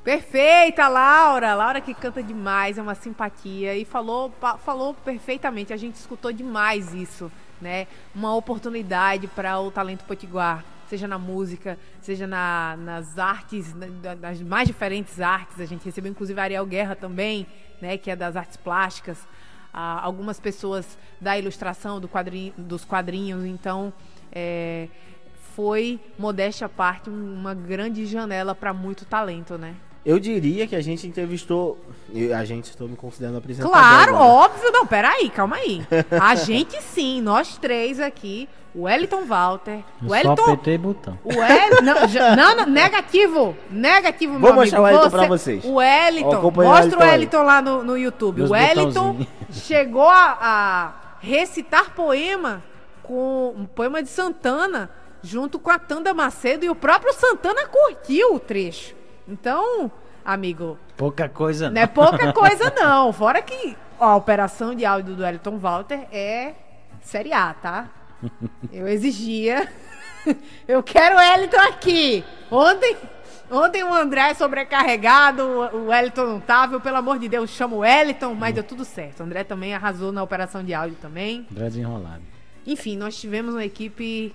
[0.03, 1.55] Perfeita, Laura!
[1.55, 4.33] Laura que canta demais, é uma simpatia e falou,
[4.65, 5.73] falou perfeitamente.
[5.75, 7.31] A gente escutou demais isso,
[7.61, 7.87] né?
[8.15, 13.75] Uma oportunidade para o talento potiguar, seja na música, seja na- nas artes,
[14.21, 15.61] nas mais diferentes artes.
[15.61, 17.47] A gente recebeu inclusive a Ariel Guerra também,
[17.81, 17.99] né?
[17.99, 19.19] Que é das artes plásticas.
[19.73, 23.45] Ah, algumas pessoas da ilustração, do quadrinho, dos quadrinhos.
[23.45, 23.93] Então,
[24.33, 24.89] é,
[25.55, 29.75] foi, modéstia à parte, um- uma grande janela para muito talento, né?
[30.05, 31.79] Eu diria que a gente entrevistou.
[32.35, 33.77] A gente, estou me considerando apresentador.
[33.77, 34.25] Claro, agora.
[34.25, 34.73] óbvio.
[34.73, 35.87] Não, peraí, calma aí.
[36.19, 38.49] A gente sim, nós três aqui.
[38.75, 39.79] O Wellington Walter.
[40.01, 40.43] O Eu só Wellington.
[40.45, 41.19] apertei botão.
[41.25, 41.83] O El...
[41.83, 43.57] não, já- não, não, negativo.
[43.71, 44.93] Negativo, meu Vou mostrar amigo.
[44.95, 45.65] o Wellington pra vocês.
[45.65, 46.29] O Wellington.
[46.39, 46.99] O Mostra o Wellington.
[47.01, 48.39] Wellington lá no, no YouTube.
[48.39, 49.17] Meus o Wellington
[49.51, 52.63] chegou a, a recitar poema
[53.03, 54.89] com um poema de Santana
[55.23, 58.95] junto com a Tanda Macedo e o próprio Santana curtiu o trecho.
[59.29, 59.91] Então,
[60.25, 61.69] amigo, Pouca coisa.
[61.71, 63.13] não é pouca coisa, não.
[63.13, 66.55] Fora que ó, a operação de áudio do Elton Walter é
[67.03, 67.89] série A, tá?
[68.73, 69.69] Eu exigia.
[70.69, 72.25] Eu quero o Elton aqui.
[72.51, 72.97] Ontem,
[73.51, 76.75] Ontem o André sobrecarregado, o Wellington não tava.
[76.75, 79.21] Eu, pelo amor de Deus, chamo o Wellington, mas deu tudo certo.
[79.21, 81.47] O André também arrasou na operação de áudio também.
[81.51, 82.23] André desenrolado.
[82.65, 84.33] Enfim, nós tivemos uma equipe.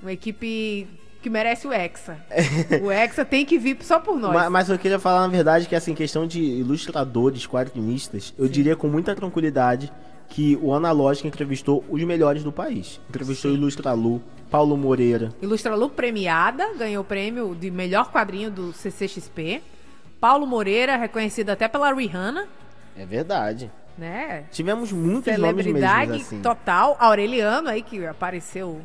[0.00, 0.86] Uma equipe
[1.20, 2.16] que merece o Hexa.
[2.80, 4.32] o Hexa tem que vir só por nós.
[4.32, 8.76] Mas, mas eu queria falar, na verdade, que assim, questão de ilustradores, quadrinistas, eu diria
[8.76, 9.92] com muita tranquilidade
[10.28, 13.00] que o Analógica entrevistou os melhores do país.
[13.08, 15.32] Entrevistou Ilustra Lu, Paulo Moreira.
[15.42, 19.62] Ilustra Lu premiada, ganhou o prêmio de melhor quadrinho do CCXP.
[20.20, 22.46] Paulo Moreira, reconhecido até pela Rihanna,
[22.96, 23.70] É verdade.
[23.96, 24.44] né?
[24.50, 26.40] Tivemos muitos nomes Celebridade mesmo assim.
[26.42, 26.96] total.
[26.98, 28.80] Aureliano aí, que apareceu.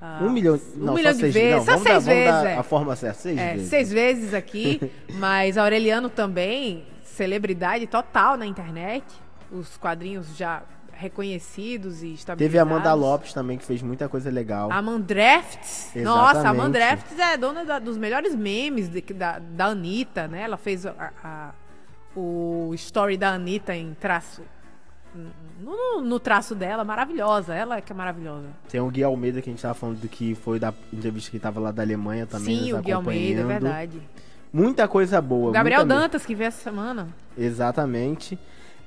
[0.00, 1.56] ah, Um milhão, um não, milhão só de seis, vezes.
[1.56, 2.56] Não, Só vamos seis dar, vezes, é.
[2.56, 3.68] a forma certa, seis É, vezes.
[3.68, 4.80] seis vezes aqui,
[5.14, 9.04] mas Aureliano também, celebridade total na internet.
[9.52, 10.62] Os quadrinhos já
[10.92, 12.38] reconhecidos e estabelecidos.
[12.38, 14.70] Teve a Amanda Lopes também, que fez muita coisa legal.
[14.70, 15.92] A Mandrefts.
[15.96, 16.54] Nossa, a.
[16.54, 20.42] Mandrefts é dona da- dos melhores memes de- da, da Anitta, né?
[20.42, 21.50] Ela fez a- a-
[22.16, 24.42] o story da Anitta em traço.
[25.60, 27.54] No, no- traço dela, maravilhosa.
[27.54, 28.46] Ela é que é maravilhosa.
[28.68, 31.38] Tem o Gui Almeida, que a gente tava falando do que foi da entrevista que
[31.38, 32.64] tava lá da Alemanha também.
[32.64, 34.00] Sim, o Gui Almeida, é verdade.
[34.52, 35.50] Muita coisa boa.
[35.50, 36.02] O Gabriel muita mesmo.
[36.06, 37.08] Dantas, que veio essa semana.
[37.36, 38.38] Exatamente.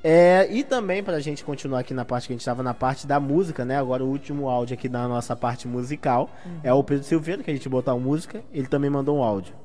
[0.07, 3.07] É, e também, pra gente continuar aqui na parte que a gente tava na parte
[3.07, 3.75] da música, né?
[3.75, 6.29] Agora o último áudio aqui da nossa parte musical
[6.61, 8.43] é o Pedro Silveira, que a gente botou a música.
[8.53, 9.55] Ele também mandou um áudio.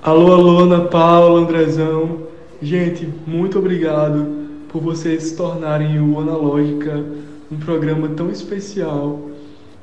[0.00, 2.28] Alô, alô, Ana Paula, Andrezão.
[2.62, 7.04] Gente, muito obrigado por vocês se tornarem o Analógica
[7.52, 9.20] um programa tão especial.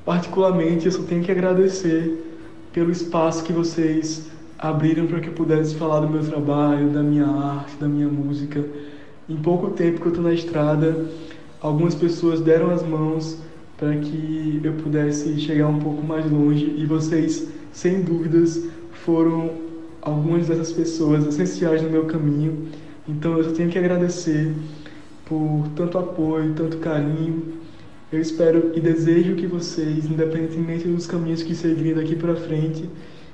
[0.03, 2.41] Particularmente, eu só tenho que agradecer
[2.73, 7.27] pelo espaço que vocês abriram para que eu pudesse falar do meu trabalho, da minha
[7.27, 8.65] arte, da minha música.
[9.27, 11.07] Em pouco tempo que eu estou na estrada,
[11.59, 13.39] algumas pessoas deram as mãos
[13.75, 18.67] para que eu pudesse chegar um pouco mais longe e vocês, sem dúvidas,
[19.03, 19.49] foram
[19.99, 22.67] algumas dessas pessoas essenciais no meu caminho.
[23.07, 24.53] Então eu só tenho que agradecer
[25.25, 27.55] por tanto apoio, tanto carinho.
[28.11, 32.87] Eu espero e desejo que vocês, independentemente dos caminhos que seguirem daqui para frente,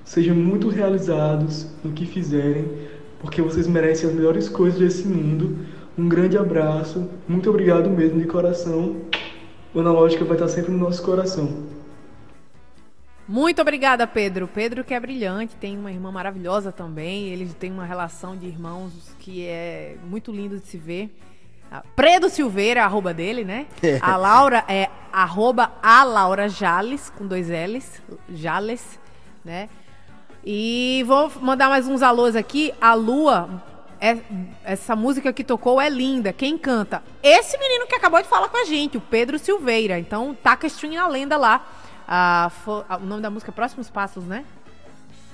[0.05, 2.65] sejam muito realizados no que fizerem,
[3.19, 5.57] porque vocês merecem as melhores coisas desse mundo.
[6.01, 9.01] Um grande abraço, muito obrigado mesmo de coração.
[9.71, 11.63] O Analógica vai estar sempre no nosso coração.
[13.27, 14.47] Muito obrigada, Pedro.
[14.47, 17.27] Pedro que é brilhante, tem uma irmã maravilhosa também.
[17.27, 21.15] Eles têm uma relação de irmãos que é muito lindo de se ver.
[21.71, 23.67] Ah, Predo Silveira, arroba dele, né?
[24.01, 28.99] A Laura é arroba a Laura Jales, com dois L's, Jales,
[29.45, 29.69] né?
[30.43, 32.73] E vou mandar mais uns alôs aqui.
[32.81, 33.61] A Lua,
[34.01, 34.17] é-
[34.63, 36.33] essa música que tocou é linda.
[36.33, 37.03] Quem canta?
[37.21, 39.99] Esse menino que acabou de falar com a gente, o Pedro Silveira.
[39.99, 41.65] Então, taca stream na lenda lá.
[42.07, 42.51] Ah,
[42.89, 44.43] ah, o nome da música é Próximos Passos, né?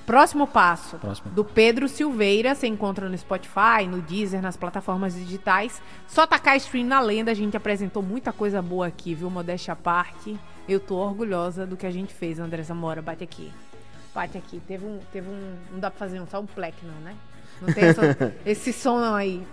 [0.06, 1.30] Próximo Passo, Próximo.
[1.32, 2.54] do Pedro Silveira.
[2.54, 5.82] Você encontra no Spotify, no Deezer, nas plataformas digitais.
[6.06, 7.30] Só tacar stream na lenda.
[7.30, 9.28] A gente apresentou muita coisa boa aqui, viu?
[9.28, 10.38] Modéstia à parte.
[10.66, 13.02] Eu tô orgulhosa do que a gente fez, André Zamora.
[13.02, 13.52] Bate aqui.
[14.14, 14.60] Bate aqui.
[14.66, 14.98] Teve um.
[15.12, 17.14] Teve um não dá pra fazer um, só um plec, não, né?
[17.60, 19.46] Não tem essa- esse som não aí.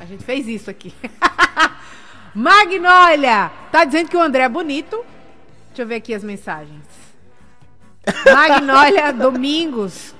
[0.00, 0.94] A gente fez isso aqui.
[2.34, 3.50] Magnólia!
[3.70, 5.04] Tá dizendo que o André é bonito.
[5.68, 6.82] Deixa eu ver aqui as mensagens.
[8.26, 10.14] Magnólia Domingos.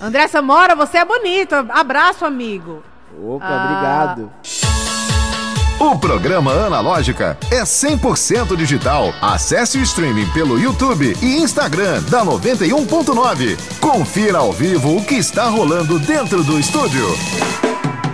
[0.00, 1.54] André Samora, você é bonito.
[1.70, 2.82] Abraço, amigo.
[3.18, 4.12] Opa, Ah.
[4.14, 4.32] obrigado.
[5.78, 9.12] O programa Analógica é 100% digital.
[9.20, 13.58] Acesse o streaming pelo YouTube e Instagram da 91.9.
[13.78, 17.06] Confira ao vivo o que está rolando dentro do estúdio.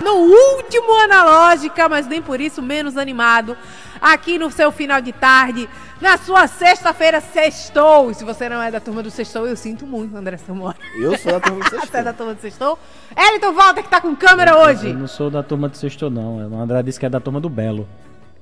[0.03, 3.55] No último Analógica, mas nem por isso menos animado.
[4.03, 5.69] Aqui no seu final de tarde,
[6.01, 8.11] na sua sexta-feira, sextou.
[8.11, 10.75] E se você não é da turma do sextou, eu sinto muito, André Samora.
[10.99, 12.03] Eu sou da turma do Você é Sextou.
[12.03, 12.79] da turma do sextou?
[13.15, 14.89] Elton Volta, que tá com câmera hoje.
[14.89, 16.37] Eu não sou da turma do Sexto, não.
[16.49, 17.87] O André disse que é da turma do Belo.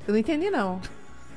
[0.07, 0.79] Eu não entendi, não.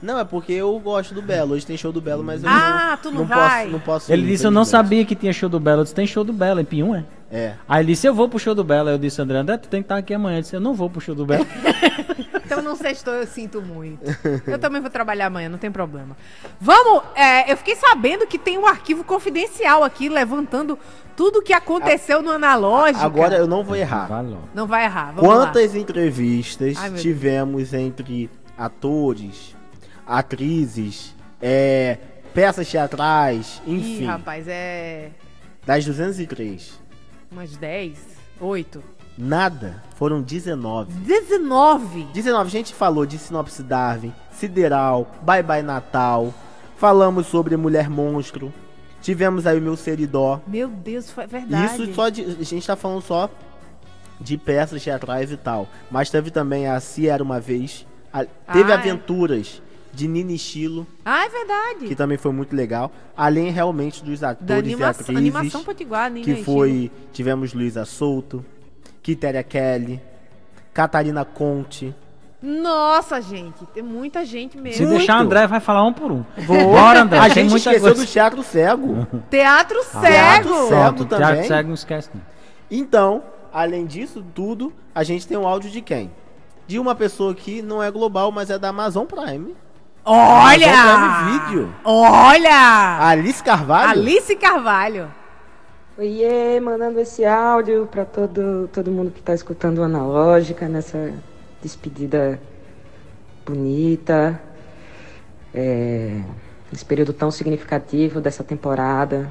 [0.02, 1.52] Não, é porque eu gosto do Belo.
[1.54, 3.64] Hoje tem show do Belo, mas eu Ah, não, tu não vai?
[3.64, 5.80] Posso, não posso Ele ir, disse, eu não sabia que tinha show do Belo.
[5.80, 7.04] Eu disse, tem show do Belo em Pinhum, é?
[7.34, 7.54] É.
[7.68, 8.88] Aí ele disse, eu vou pro show do Belo.
[8.88, 10.38] Aí eu disse, André, André, tu tem que estar aqui amanhã.
[10.38, 11.44] Eu disse, eu não vou pro show do Belo.
[12.46, 14.04] Então não sextou, eu sinto muito.
[14.46, 16.14] Eu também vou trabalhar amanhã, não tem problema.
[16.60, 20.78] Vamos, é, eu fiquei sabendo que tem um arquivo confidencial aqui, levantando
[21.16, 23.02] tudo que aconteceu no Analógica.
[23.04, 24.08] Agora eu não vou errar.
[24.54, 25.46] Não vai errar, vamos lá.
[25.46, 29.56] Quantas entrevistas Ai, tivemos entre atores,
[30.06, 31.96] atrizes, é,
[32.34, 35.10] peças teatrais, Ih, enfim, rapaz, é
[35.66, 36.83] das 203?
[37.30, 37.98] Umas 10,
[38.40, 38.82] 8,
[39.16, 39.80] Nada.
[39.94, 40.92] Foram 19.
[40.92, 42.02] 19.
[42.12, 46.34] 19, a gente falou de Sinopse Darwin, Sideral, Bye Bye Natal.
[46.76, 48.52] Falamos sobre Mulher Monstro.
[49.00, 50.40] Tivemos aí o meu Seridó.
[50.48, 51.80] Meu Deus, foi verdade.
[51.82, 52.22] Isso só de.
[52.22, 53.30] A gente tá falando só
[54.20, 55.68] de peças teatrais e tal.
[55.90, 57.86] Mas teve também a Se Era Uma Vez.
[58.12, 58.78] a- teve Ah, é.
[58.78, 59.62] aventuras
[59.94, 61.86] de Nini Chilo, Ah, é verdade.
[61.86, 62.90] que também foi muito legal.
[63.16, 65.16] Além realmente dos da atores e anima atrizes.
[65.16, 66.90] animação potiguar, Nina que e foi.
[67.12, 68.44] Tivemos Luísa Souto,
[69.02, 70.00] Kitéria Kelly,
[70.72, 71.94] Catarina Conte.
[72.42, 74.76] Nossa, gente, tem muita gente mesmo.
[74.76, 75.18] Se deixar.
[75.18, 76.24] André vai falar um por um.
[76.46, 77.18] Bora, André.
[77.18, 78.04] A gente muita esqueceu coisa.
[78.04, 79.06] do Teatro Cego.
[79.30, 80.48] Teatro Teatro cego.
[80.54, 81.26] cego Pronto, também.
[81.26, 82.10] Teatro cego não esquece.
[82.12, 82.20] não.
[82.70, 86.10] Então, além disso tudo, a gente tem um áudio de quem?
[86.66, 89.54] De uma pessoa que não é global, mas é da Amazon Prime.
[90.04, 91.46] Olha!
[91.46, 91.74] Video.
[91.82, 92.98] Olha!
[93.08, 93.90] Alice Carvalho.
[93.90, 95.10] Alice Carvalho.
[95.96, 101.14] Oiê, mandando esse áudio para todo, todo mundo que está escutando o Analógica nessa
[101.62, 102.38] despedida
[103.46, 104.38] bonita,
[105.54, 106.20] é,
[106.70, 109.30] nesse período tão significativo dessa temporada.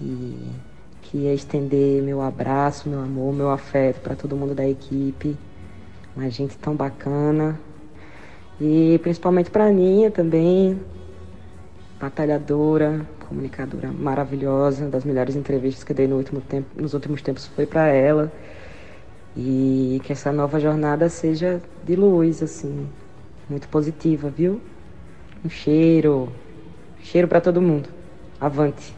[0.00, 0.50] E
[1.02, 5.36] queria estender meu abraço, meu amor, meu afeto para todo mundo da equipe,
[6.16, 7.60] uma gente tão bacana.
[8.60, 10.80] E principalmente para a Aninha também,
[12.00, 17.66] batalhadora, comunicadora maravilhosa, das melhores entrevistas que dei no último tempo, nos últimos tempos foi
[17.66, 18.32] para ela.
[19.36, 22.88] E que essa nova jornada seja de luz, assim,
[23.50, 24.60] muito positiva, viu?
[25.44, 26.32] Um cheiro,
[27.02, 27.90] cheiro para todo mundo.
[28.40, 28.94] Avante.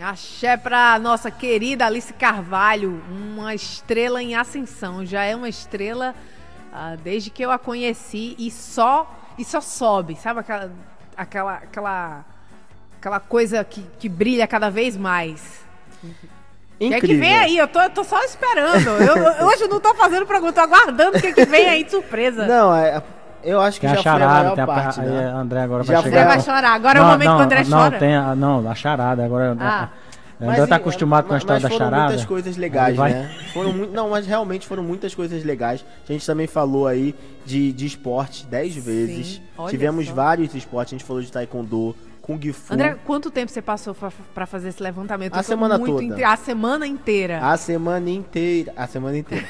[0.00, 5.04] Axé pra nossa querida Alice Carvalho, uma estrela em ascensão.
[5.04, 6.14] Já é uma estrela
[6.74, 9.08] ah, desde que eu a conheci e só
[9.38, 10.70] e só sobe, sabe aquela
[11.16, 12.24] aquela aquela
[12.98, 15.62] aquela coisa que, que brilha cada vez mais.
[16.02, 16.08] O
[16.78, 17.20] que é que Incrível.
[17.20, 17.56] vem aí?
[17.56, 18.84] Eu tô, eu tô só esperando.
[18.88, 21.68] Eu, eu- hoje eu não tô fazendo pergunta, tô aguardando o que, é que vem
[21.68, 22.46] aí de surpresa.
[22.46, 23.00] Não, é,
[23.44, 25.30] eu acho que Tem a já foi a charada, maior tem a, parte, aí né?
[25.30, 26.20] a André agora Já vai chegar.
[26.22, 26.72] André vai chorar.
[26.72, 27.98] Agora é o Não, momento não, que o André não, chora.
[27.98, 29.24] Tem a, não, a charada.
[29.24, 29.88] Agora Ah.
[30.40, 32.08] O André tá acostumado com a mas- história da mas foram charada.
[32.08, 33.30] muitas coisas legais, né?
[33.52, 35.84] Foram muito, não, mas realmente foram muitas coisas legais.
[36.08, 37.14] A gente também falou aí
[37.46, 39.40] de, de esporte dez vezes.
[39.56, 40.14] olha Tivemos só.
[40.14, 40.92] vários esportes.
[40.92, 41.94] A gente falou de taekwondo,
[42.26, 42.72] kung fu.
[42.72, 45.34] André, quanto tempo você passou pra, pra fazer esse levantamento?
[45.36, 46.02] A semana muito toda.
[46.04, 47.38] inte- A semana inteira.
[47.46, 48.72] A semana inteira.
[48.76, 49.44] A semana inteira.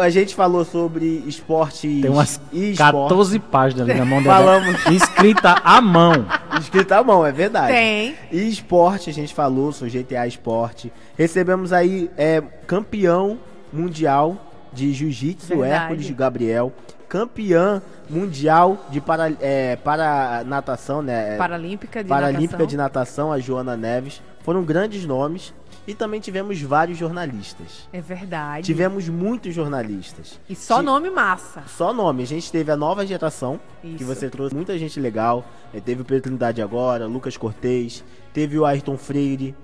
[0.00, 3.08] A gente falou sobre esportes Tem umas e esporte.
[3.08, 4.28] 14 páginas ali na mão dele.
[4.34, 4.86] Falamos.
[4.86, 6.24] Escrita à mão.
[6.60, 7.72] Escrito à mão, é verdade.
[7.72, 8.14] Tem.
[8.30, 10.92] E esporte, a gente falou sobre GTA Esporte.
[11.18, 13.38] Recebemos aí é, campeão
[13.72, 14.36] mundial
[14.72, 15.64] de jiu-jitsu.
[15.64, 16.72] Hércules Gabriel.
[17.08, 21.36] Campeã mundial de para, é, para natação, né?
[21.36, 22.66] Paralímpica de Paralímpica natação.
[22.66, 24.20] de natação, a Joana Neves.
[24.42, 25.52] Foram grandes nomes.
[25.88, 27.88] E também tivemos vários jornalistas.
[27.92, 28.66] É verdade.
[28.66, 30.40] Tivemos muitos jornalistas.
[30.48, 31.62] E só nome massa.
[31.68, 32.24] Só nome.
[32.24, 34.04] A gente teve a nova geração, que Isso.
[34.04, 35.44] você trouxe muita gente legal.
[35.72, 39.54] Eh, Teve o Pedro Trindade agora, Lucas Cortez, teve o Ayrton Freire,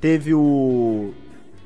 [0.00, 1.12] teve o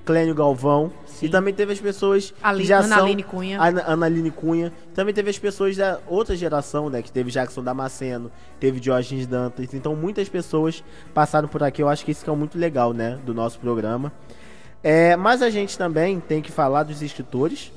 [0.07, 0.91] Clênio Galvão.
[1.21, 3.05] E também teve as pessoas Ali- que já Ana são...
[3.05, 3.61] Aline Cunha.
[3.61, 4.73] Ana, Ana Aline Cunha.
[4.95, 7.03] Também teve as pessoas da outra geração, né?
[7.03, 9.75] Que teve Jackson Damasceno, teve Diógenes Dantas.
[9.75, 11.83] Então muitas pessoas passaram por aqui.
[11.83, 13.19] Eu acho que isso que é muito legal, né?
[13.27, 14.13] Do nosso programa.
[14.83, 17.73] É, mas a gente também tem que falar dos escritores.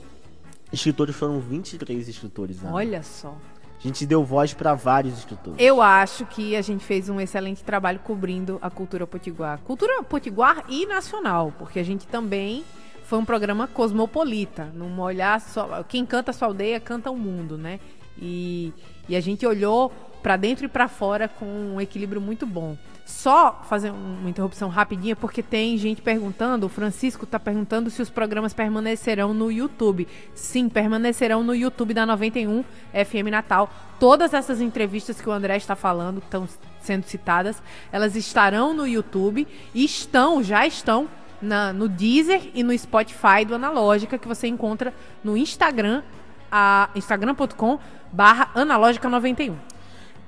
[0.71, 2.61] Escritores foram 23 escritores.
[2.63, 2.73] Ana.
[2.75, 3.35] Olha só.
[3.79, 5.57] A gente deu voz para vários escritores.
[5.57, 9.59] Eu acho que a gente fez um excelente trabalho cobrindo a cultura potiguar.
[9.59, 12.65] Cultura potiguar e nacional, porque a gente também
[13.05, 14.65] foi um programa cosmopolita.
[14.73, 15.81] Num olhar só.
[15.83, 17.79] Quem canta a sua aldeia canta o mundo, né?
[18.21, 18.73] E,
[19.07, 22.77] e a gente olhou para dentro e para fora com um equilíbrio muito bom.
[23.09, 28.09] Só fazer uma interrupção rapidinha, porque tem gente perguntando, o Francisco está perguntando se os
[28.09, 30.07] programas permanecerão no YouTube.
[30.35, 33.67] Sim, permanecerão no YouTube da 91 FM Natal.
[33.99, 36.47] Todas essas entrevistas que o André está falando, estão
[36.81, 41.07] sendo citadas, elas estarão no YouTube e estão, já estão
[41.41, 44.93] na- no Deezer e no Spotify do Analógica, que você encontra
[45.23, 46.03] no Instagram,
[46.95, 47.79] instagram.com
[48.11, 49.55] barra analógica91.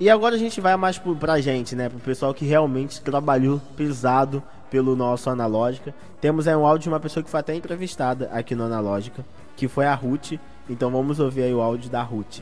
[0.01, 1.87] E agora a gente vai mais pro, pra gente, né?
[1.87, 5.93] Pro pessoal que realmente trabalhou pesado pelo nosso Analógica.
[6.19, 9.23] Temos aí um áudio de uma pessoa que foi até entrevistada aqui no Analógica,
[9.55, 10.39] que foi a Ruth.
[10.67, 12.39] Então vamos ouvir aí o áudio da Ruth.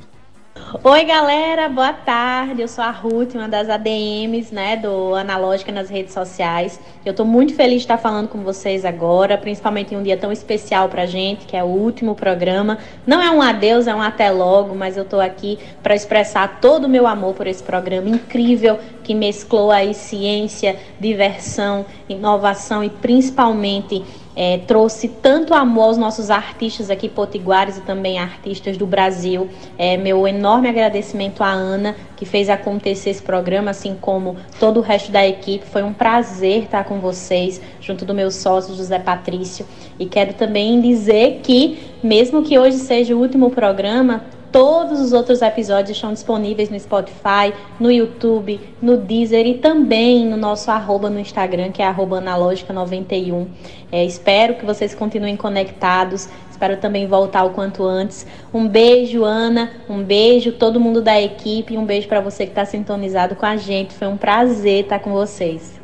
[0.83, 2.62] Oi, galera, boa tarde.
[2.62, 6.79] Eu sou a Ruth, uma das ADMs, né, do Analógica nas redes sociais.
[7.05, 10.31] Eu tô muito feliz de estar falando com vocês agora, principalmente em um dia tão
[10.31, 12.79] especial pra gente, que é o último programa.
[13.05, 16.85] Não é um adeus, é um até logo, mas eu tô aqui para expressar todo
[16.85, 24.03] o meu amor por esse programa incrível que mesclou aí ciência, diversão, inovação e principalmente
[24.41, 29.49] é, trouxe tanto amor aos nossos artistas aqui potiguares e também artistas do Brasil.
[29.77, 34.81] É, meu enorme agradecimento à Ana, que fez acontecer esse programa, assim como todo o
[34.81, 35.65] resto da equipe.
[35.65, 39.65] Foi um prazer estar com vocês, junto do meu sócio José Patrício.
[39.99, 45.43] E quero também dizer que, mesmo que hoje seja o último programa, Todos os outros
[45.43, 51.20] episódios estão disponíveis no Spotify, no YouTube, no Deezer e também no nosso arroba no
[51.20, 53.47] Instagram, que é analógica91.
[53.91, 56.28] É, espero que vocês continuem conectados.
[56.50, 58.26] Espero também voltar o quanto antes.
[58.52, 59.72] Um beijo, Ana.
[59.88, 61.78] Um beijo, todo mundo da equipe.
[61.78, 63.93] Um beijo para você que está sintonizado com a gente.
[63.93, 65.80] Foi um prazer estar com vocês.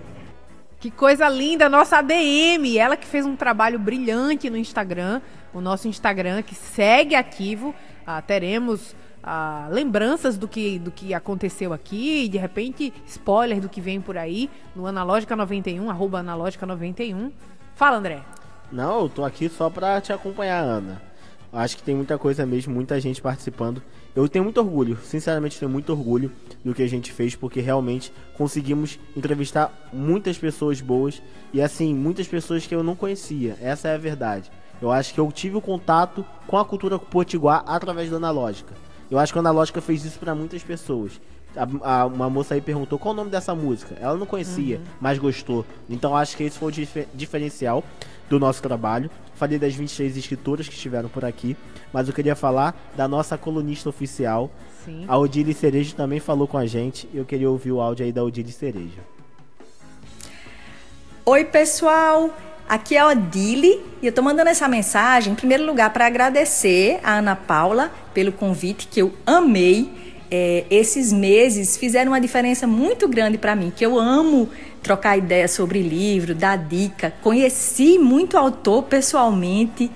[0.79, 5.19] Que coisa linda, nossa ADM, ela que fez um trabalho brilhante no Instagram,
[5.51, 7.73] o nosso Instagram que segue ativo
[8.05, 13.69] ah, teremos ah, lembranças do que, do que aconteceu aqui, e de repente spoiler do
[13.69, 17.31] que vem por aí no Analógica 91, arroba Analógica 91.
[17.75, 18.21] Fala, André.
[18.71, 21.01] Não, eu tô aqui só pra te acompanhar, Ana.
[21.51, 23.81] Acho que tem muita coisa mesmo, muita gente participando.
[24.13, 26.31] Eu tenho muito orgulho, sinceramente tenho muito orgulho
[26.63, 31.21] do que a gente fez, porque realmente conseguimos entrevistar muitas pessoas boas
[31.53, 33.57] e assim, muitas pessoas que eu não conhecia.
[33.61, 34.51] Essa é a verdade.
[34.81, 38.73] Eu acho que eu tive o contato com a cultura potiguar através da analógica.
[39.09, 41.19] Eu acho que a analógica fez isso para muitas pessoas.
[41.55, 43.95] A, a, uma moça aí perguntou qual o nome dessa música.
[43.99, 44.83] Ela não conhecia, uhum.
[44.99, 45.65] mas gostou.
[45.89, 47.83] Então acho que esse foi o dif diferencial
[48.29, 49.09] do nosso trabalho.
[49.35, 51.55] Falei das 23 escritoras que estiveram por aqui,
[51.93, 54.49] mas eu queria falar da nossa colunista oficial.
[54.83, 55.05] Sim.
[55.07, 57.09] A Odile Cerejo também falou com a gente.
[57.13, 58.99] Eu queria ouvir o áudio aí da Odile Cerejo.
[61.25, 62.31] Oi, pessoal!
[62.67, 67.19] Aqui é Odile e eu estou mandando essa mensagem, em primeiro lugar, para agradecer a
[67.19, 69.91] Ana Paula pelo convite, que eu amei.
[70.31, 74.49] É, esses meses fizeram uma diferença muito grande para mim, que eu amo
[74.81, 77.13] trocar ideias sobre livro, dar dica.
[77.21, 79.91] Conheci muito autor pessoalmente,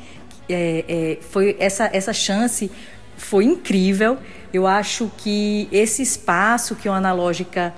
[0.48, 2.70] é, é, foi essa, essa chance
[3.18, 4.20] foi incrível.
[4.54, 7.74] Eu acho que esse espaço que o Analógica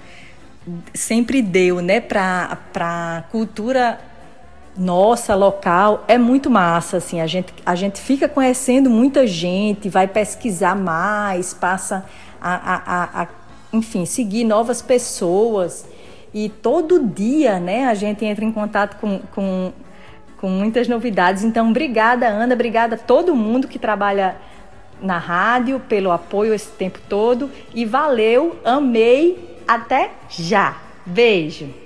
[0.93, 4.10] sempre deu né, para a cultura
[4.77, 10.07] nossa, local, é muito massa, assim, a gente, a gente fica conhecendo muita gente, vai
[10.07, 12.05] pesquisar mais, passa
[12.39, 13.27] a, a, a, a
[13.73, 15.85] enfim, seguir novas pessoas
[16.33, 19.73] e todo dia, né, a gente entra em contato com, com,
[20.37, 21.43] com muitas novidades.
[21.43, 24.37] Então, obrigada, Ana, obrigada a todo mundo que trabalha
[25.01, 30.77] na rádio pelo apoio esse tempo todo e valeu, amei, até já.
[31.05, 31.80] Beijo.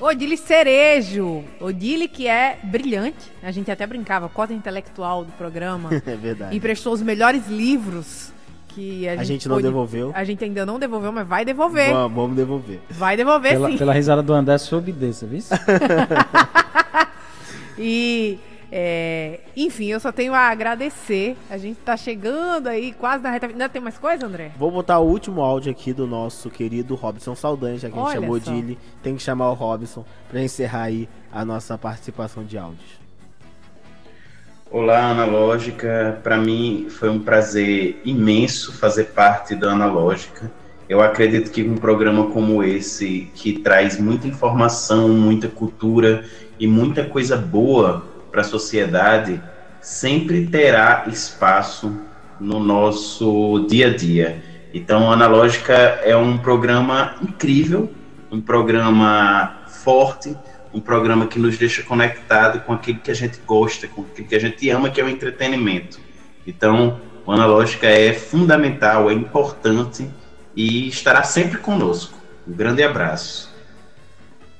[0.00, 1.42] Odile Cerejo.
[1.60, 3.32] Odile que é brilhante.
[3.42, 5.90] A gente até brincava, cota intelectual do programa.
[6.06, 6.56] é verdade.
[6.56, 8.32] E prestou os melhores livros
[8.68, 9.66] que a, a gente, gente, não pôde...
[9.66, 10.12] devolveu.
[10.14, 11.92] A gente ainda não devolveu, mas vai devolver.
[11.92, 12.80] Vamos, vamos devolver.
[12.90, 13.78] Vai devolver pela, sim.
[13.78, 15.40] Pela risada do André, soube desse, viu?
[17.78, 18.38] e
[18.78, 21.34] é, enfim, eu só tenho a agradecer.
[21.48, 23.46] A gente tá chegando aí quase na reta.
[23.46, 24.50] Ainda tem mais coisa, André?
[24.58, 28.12] Vou botar o último áudio aqui do nosso querido Robson Saldanha, já que a gente
[28.12, 28.50] chamou só.
[28.50, 28.78] de ele.
[29.02, 33.00] Tem que chamar o Robson para encerrar aí a nossa participação de áudios.
[34.70, 36.20] Olá, Analógica.
[36.22, 40.52] Para mim foi um prazer imenso fazer parte da Analógica.
[40.86, 46.26] Eu acredito que um programa como esse, que traz muita informação, muita cultura
[46.60, 49.40] e muita coisa boa para a sociedade
[49.80, 51.98] sempre terá espaço
[52.38, 54.42] no nosso dia a dia.
[54.74, 57.90] Então, Analógica é um programa incrível,
[58.30, 60.36] um programa forte,
[60.74, 64.34] um programa que nos deixa conectado com aquilo que a gente gosta, com aquilo que
[64.34, 65.98] a gente ama, que é o entretenimento.
[66.46, 70.10] Então, o Analógica é fundamental, é importante
[70.54, 72.18] e estará sempre conosco.
[72.46, 73.50] Um grande abraço.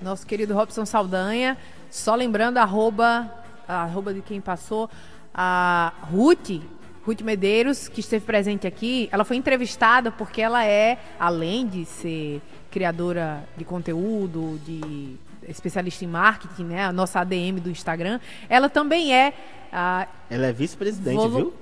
[0.01, 1.59] Nosso querido Robson Saldanha,
[1.91, 4.89] só lembrando, arroba a arroba de quem passou,
[5.35, 6.63] a Ruth,
[7.05, 12.43] Ruth Medeiros, que esteve presente aqui, ela foi entrevistada porque ela é, além de ser
[12.71, 15.17] criadora de conteúdo, de
[15.49, 19.33] especialista em marketing, né, a nossa ADM do Instagram, ela também é
[19.73, 21.37] a Ela é vice-presidente, volu...
[21.37, 21.55] viu?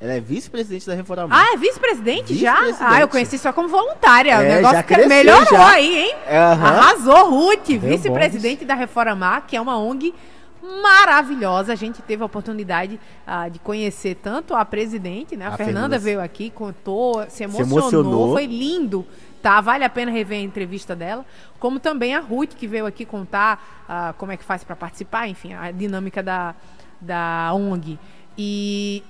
[0.00, 1.28] Ela é vice-presidente da Reforma.
[1.30, 2.56] Ah, é vice-presidente vice já?
[2.80, 4.32] Ah, eu conheci só como voluntária.
[4.32, 5.72] É, o negócio que melhorou já.
[5.72, 6.14] aí, hein?
[6.26, 6.66] Uhum.
[6.66, 10.14] Arrasou, Ruth, vice-presidente da Reforma, que é uma ONG
[10.62, 11.72] maravilhosa.
[11.72, 15.46] A gente teve a oportunidade uh, de conhecer tanto a presidente, né?
[15.46, 19.06] A, a Fernanda veio aqui, contou, se emocionou, se emocionou, foi lindo.
[19.42, 21.24] Tá, vale a pena rever a entrevista dela,
[21.58, 25.28] como também a Ruth que veio aqui contar uh, como é que faz para participar,
[25.28, 26.54] enfim, a dinâmica da,
[27.00, 27.98] da ONG.
[28.36, 29.02] E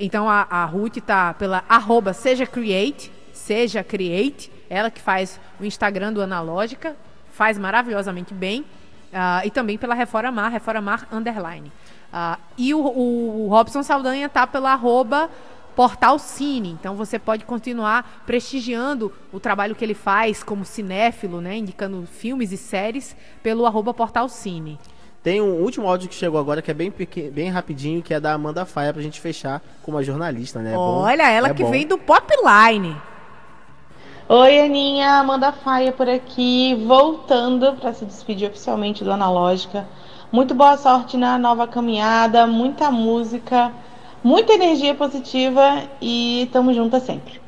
[0.00, 5.64] então a, a Ruth tá pela arroba seja create, seja create, ela que faz o
[5.64, 6.96] Instagram do Analógica,
[7.30, 8.64] faz maravilhosamente bem.
[9.12, 11.70] Ah, e também pela Reformar, Reformar Underline.
[12.12, 15.28] Ah, e o, o, o Robson Saldanha tá pela arroba
[15.76, 16.70] Portal Cine.
[16.70, 21.56] Então você pode continuar prestigiando o trabalho que ele faz como cinéfilo, né?
[21.56, 24.78] Indicando filmes e séries pelo arroba Portal Cine.
[25.22, 27.30] Tem um último áudio que chegou agora que é bem, pequ...
[27.30, 30.72] bem rapidinho, que é da Amanda Faia pra gente fechar com uma jornalista, né?
[30.72, 31.70] É bom- Olha, ela é que bom.
[31.70, 32.96] vem do Popline.
[34.30, 39.88] Oi, Aninha, Amanda Faia por aqui, voltando para se despedir oficialmente do Analógica.
[40.30, 43.72] Muito boa sorte na nova caminhada, muita música,
[44.22, 47.40] muita energia positiva e tamo juntas sempre.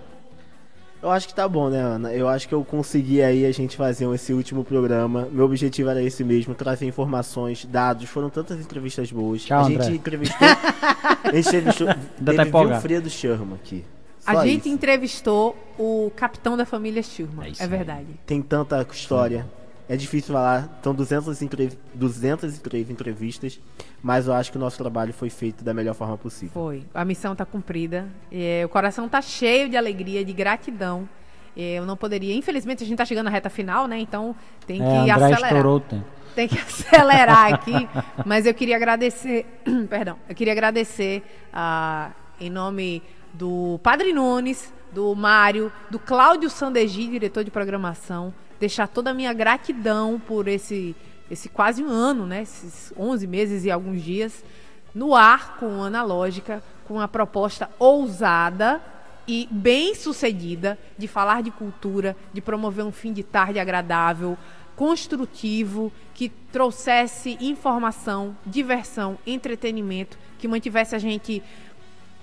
[1.03, 2.14] Eu acho que tá bom, né, Ana?
[2.14, 5.28] Eu acho que eu consegui aí a gente fazer esse último programa.
[5.31, 8.09] Meu objetivo era esse mesmo, trazer informações, dados.
[8.09, 9.45] Foram tantas entrevistas boas.
[9.45, 9.95] Tchau, a gente André.
[9.97, 10.49] entrevistou.
[10.49, 11.89] a gente entrevistou.
[12.24, 12.57] teve.
[12.57, 13.85] Wilfredo Sherman aqui.
[14.31, 14.68] A Só gente isso.
[14.68, 17.53] entrevistou o capitão da família Schurman.
[17.59, 18.07] É, verdade.
[18.26, 19.47] Tem tanta história.
[19.89, 20.78] É difícil falar.
[20.83, 23.59] São 200 entrev 203 entrevistas.
[24.03, 26.53] Mas eu acho que o nosso trabalho foi feito da melhor forma possível.
[26.55, 26.85] Foi.
[26.95, 28.07] A missão tá cumprida.
[28.31, 31.09] É, o coração tá cheio de alegria, de gratidão.
[31.57, 32.35] É, eu não poderia.
[32.35, 33.99] Infelizmente, a gente tá chegando na reta final, né?
[33.99, 34.35] Então
[34.66, 35.43] tem que É, André acelerar.
[35.43, 36.05] estourou o tempo.
[36.37, 37.89] Tem que acelerar aqui.
[38.24, 39.45] Mas eu queria agradecer.
[39.91, 40.16] perdão.
[40.28, 41.22] Eu queria agradecer
[41.53, 43.03] ah, em nome
[43.33, 48.35] do Padre Nunes, do Mário, do Cláudio Sandegi, diretor de programação.
[48.59, 50.95] Deixar toda a minha gratidão por esse,
[51.31, 52.43] esse quase um ano, né?
[52.43, 54.45] Esses 11 meses e alguns dias
[54.95, 58.83] no ar com Analógica, com uma proposta ousada
[59.26, 64.37] e bem sucedida de falar de cultura, de promover um fim de tarde agradável,
[64.74, 71.43] construtivo, que trouxesse informação, diversão, entretenimento, que mantivesse a gente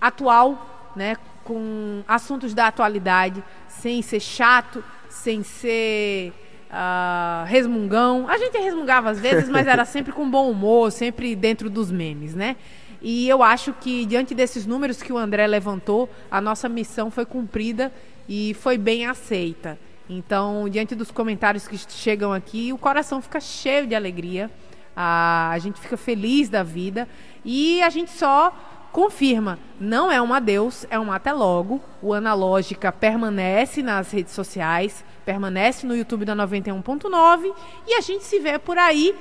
[0.02, 6.34] atual, né, com assuntos da atualidade, sem ser chato, sem ser
[6.70, 8.28] ah, resmungão.
[8.28, 12.36] A gente resmungava às vezes, mas era sempre com bom humor, sempre dentro dos memes,
[12.36, 12.58] né?
[13.02, 17.26] E eu acho que diante desses números que o André levantou, a nossa missão foi
[17.26, 17.94] cumprida
[18.28, 19.78] e foi bem aceita.
[20.10, 24.50] Então, diante dos comentários que chegam aqui, o coração fica cheio de alegria.
[24.96, 27.08] A, a gente fica feliz da vida
[27.46, 28.52] e a gente só
[28.92, 31.82] confirma, não é um adeus, é um até logo.
[32.02, 37.54] O Analógica permanece nas redes sociais, permanece no YouTube da 91.9
[37.88, 39.16] e a gente se vê por aí,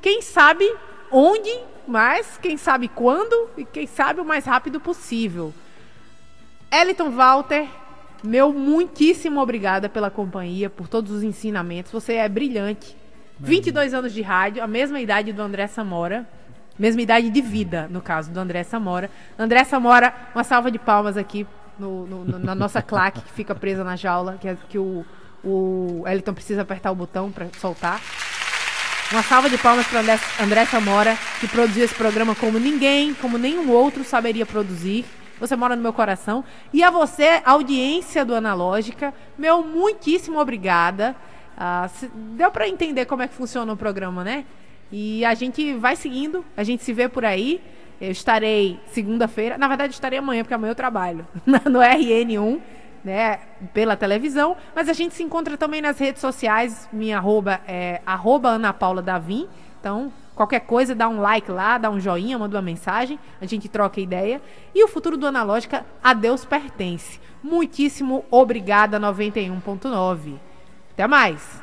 [0.00, 0.70] quem sabe
[1.10, 1.50] onde,
[1.86, 5.52] mas quem sabe quando e quem sabe o mais rápido possível.
[6.70, 7.66] Eliton Walter,
[8.22, 11.90] meu muitíssimo obrigada pela companhia, por todos os ensinamentos.
[11.90, 12.96] Você é brilhante.
[13.38, 16.28] 22 anos de rádio, a mesma idade do André Samora.
[16.80, 19.10] Mesma idade de vida, no caso, do André Samora.
[19.38, 21.46] André Samora, uma salva de palmas aqui
[21.78, 25.04] no- no- na nossa claque que fica presa na jaula, que, é- que o,
[25.44, 28.00] o Eliton precisa apertar o botão para soltar.
[29.12, 33.36] Uma salva de palmas para André, André Samora, que produziu esse programa como ninguém, como
[33.36, 35.04] nenhum outro saberia produzir.
[35.38, 36.44] Você mora no meu coração.
[36.72, 41.14] E a você, audiência do Analógica, meu muitíssimo obrigada.
[41.58, 41.90] Ah,
[42.36, 44.44] deu para entender como é que funciona o programa, né?
[44.92, 47.60] E a gente vai seguindo, a gente se vê por aí.
[48.00, 52.60] Eu estarei segunda-feira, na verdade estarei amanhã, porque amanhã eu trabalho, no RN1,
[53.04, 53.40] né,
[53.74, 54.56] pela televisão.
[54.74, 59.02] Mas a gente se encontra também nas redes sociais, minha arroba é arroba Ana Paula
[59.02, 59.46] Davim.
[59.78, 63.68] Então, qualquer coisa, dá um like lá, dá um joinha, manda uma mensagem, a gente
[63.68, 64.40] troca ideia.
[64.74, 67.20] E o futuro do Analógica, a Deus pertence.
[67.42, 70.36] Muitíssimo obrigada, 91.9.
[70.92, 71.62] Até mais!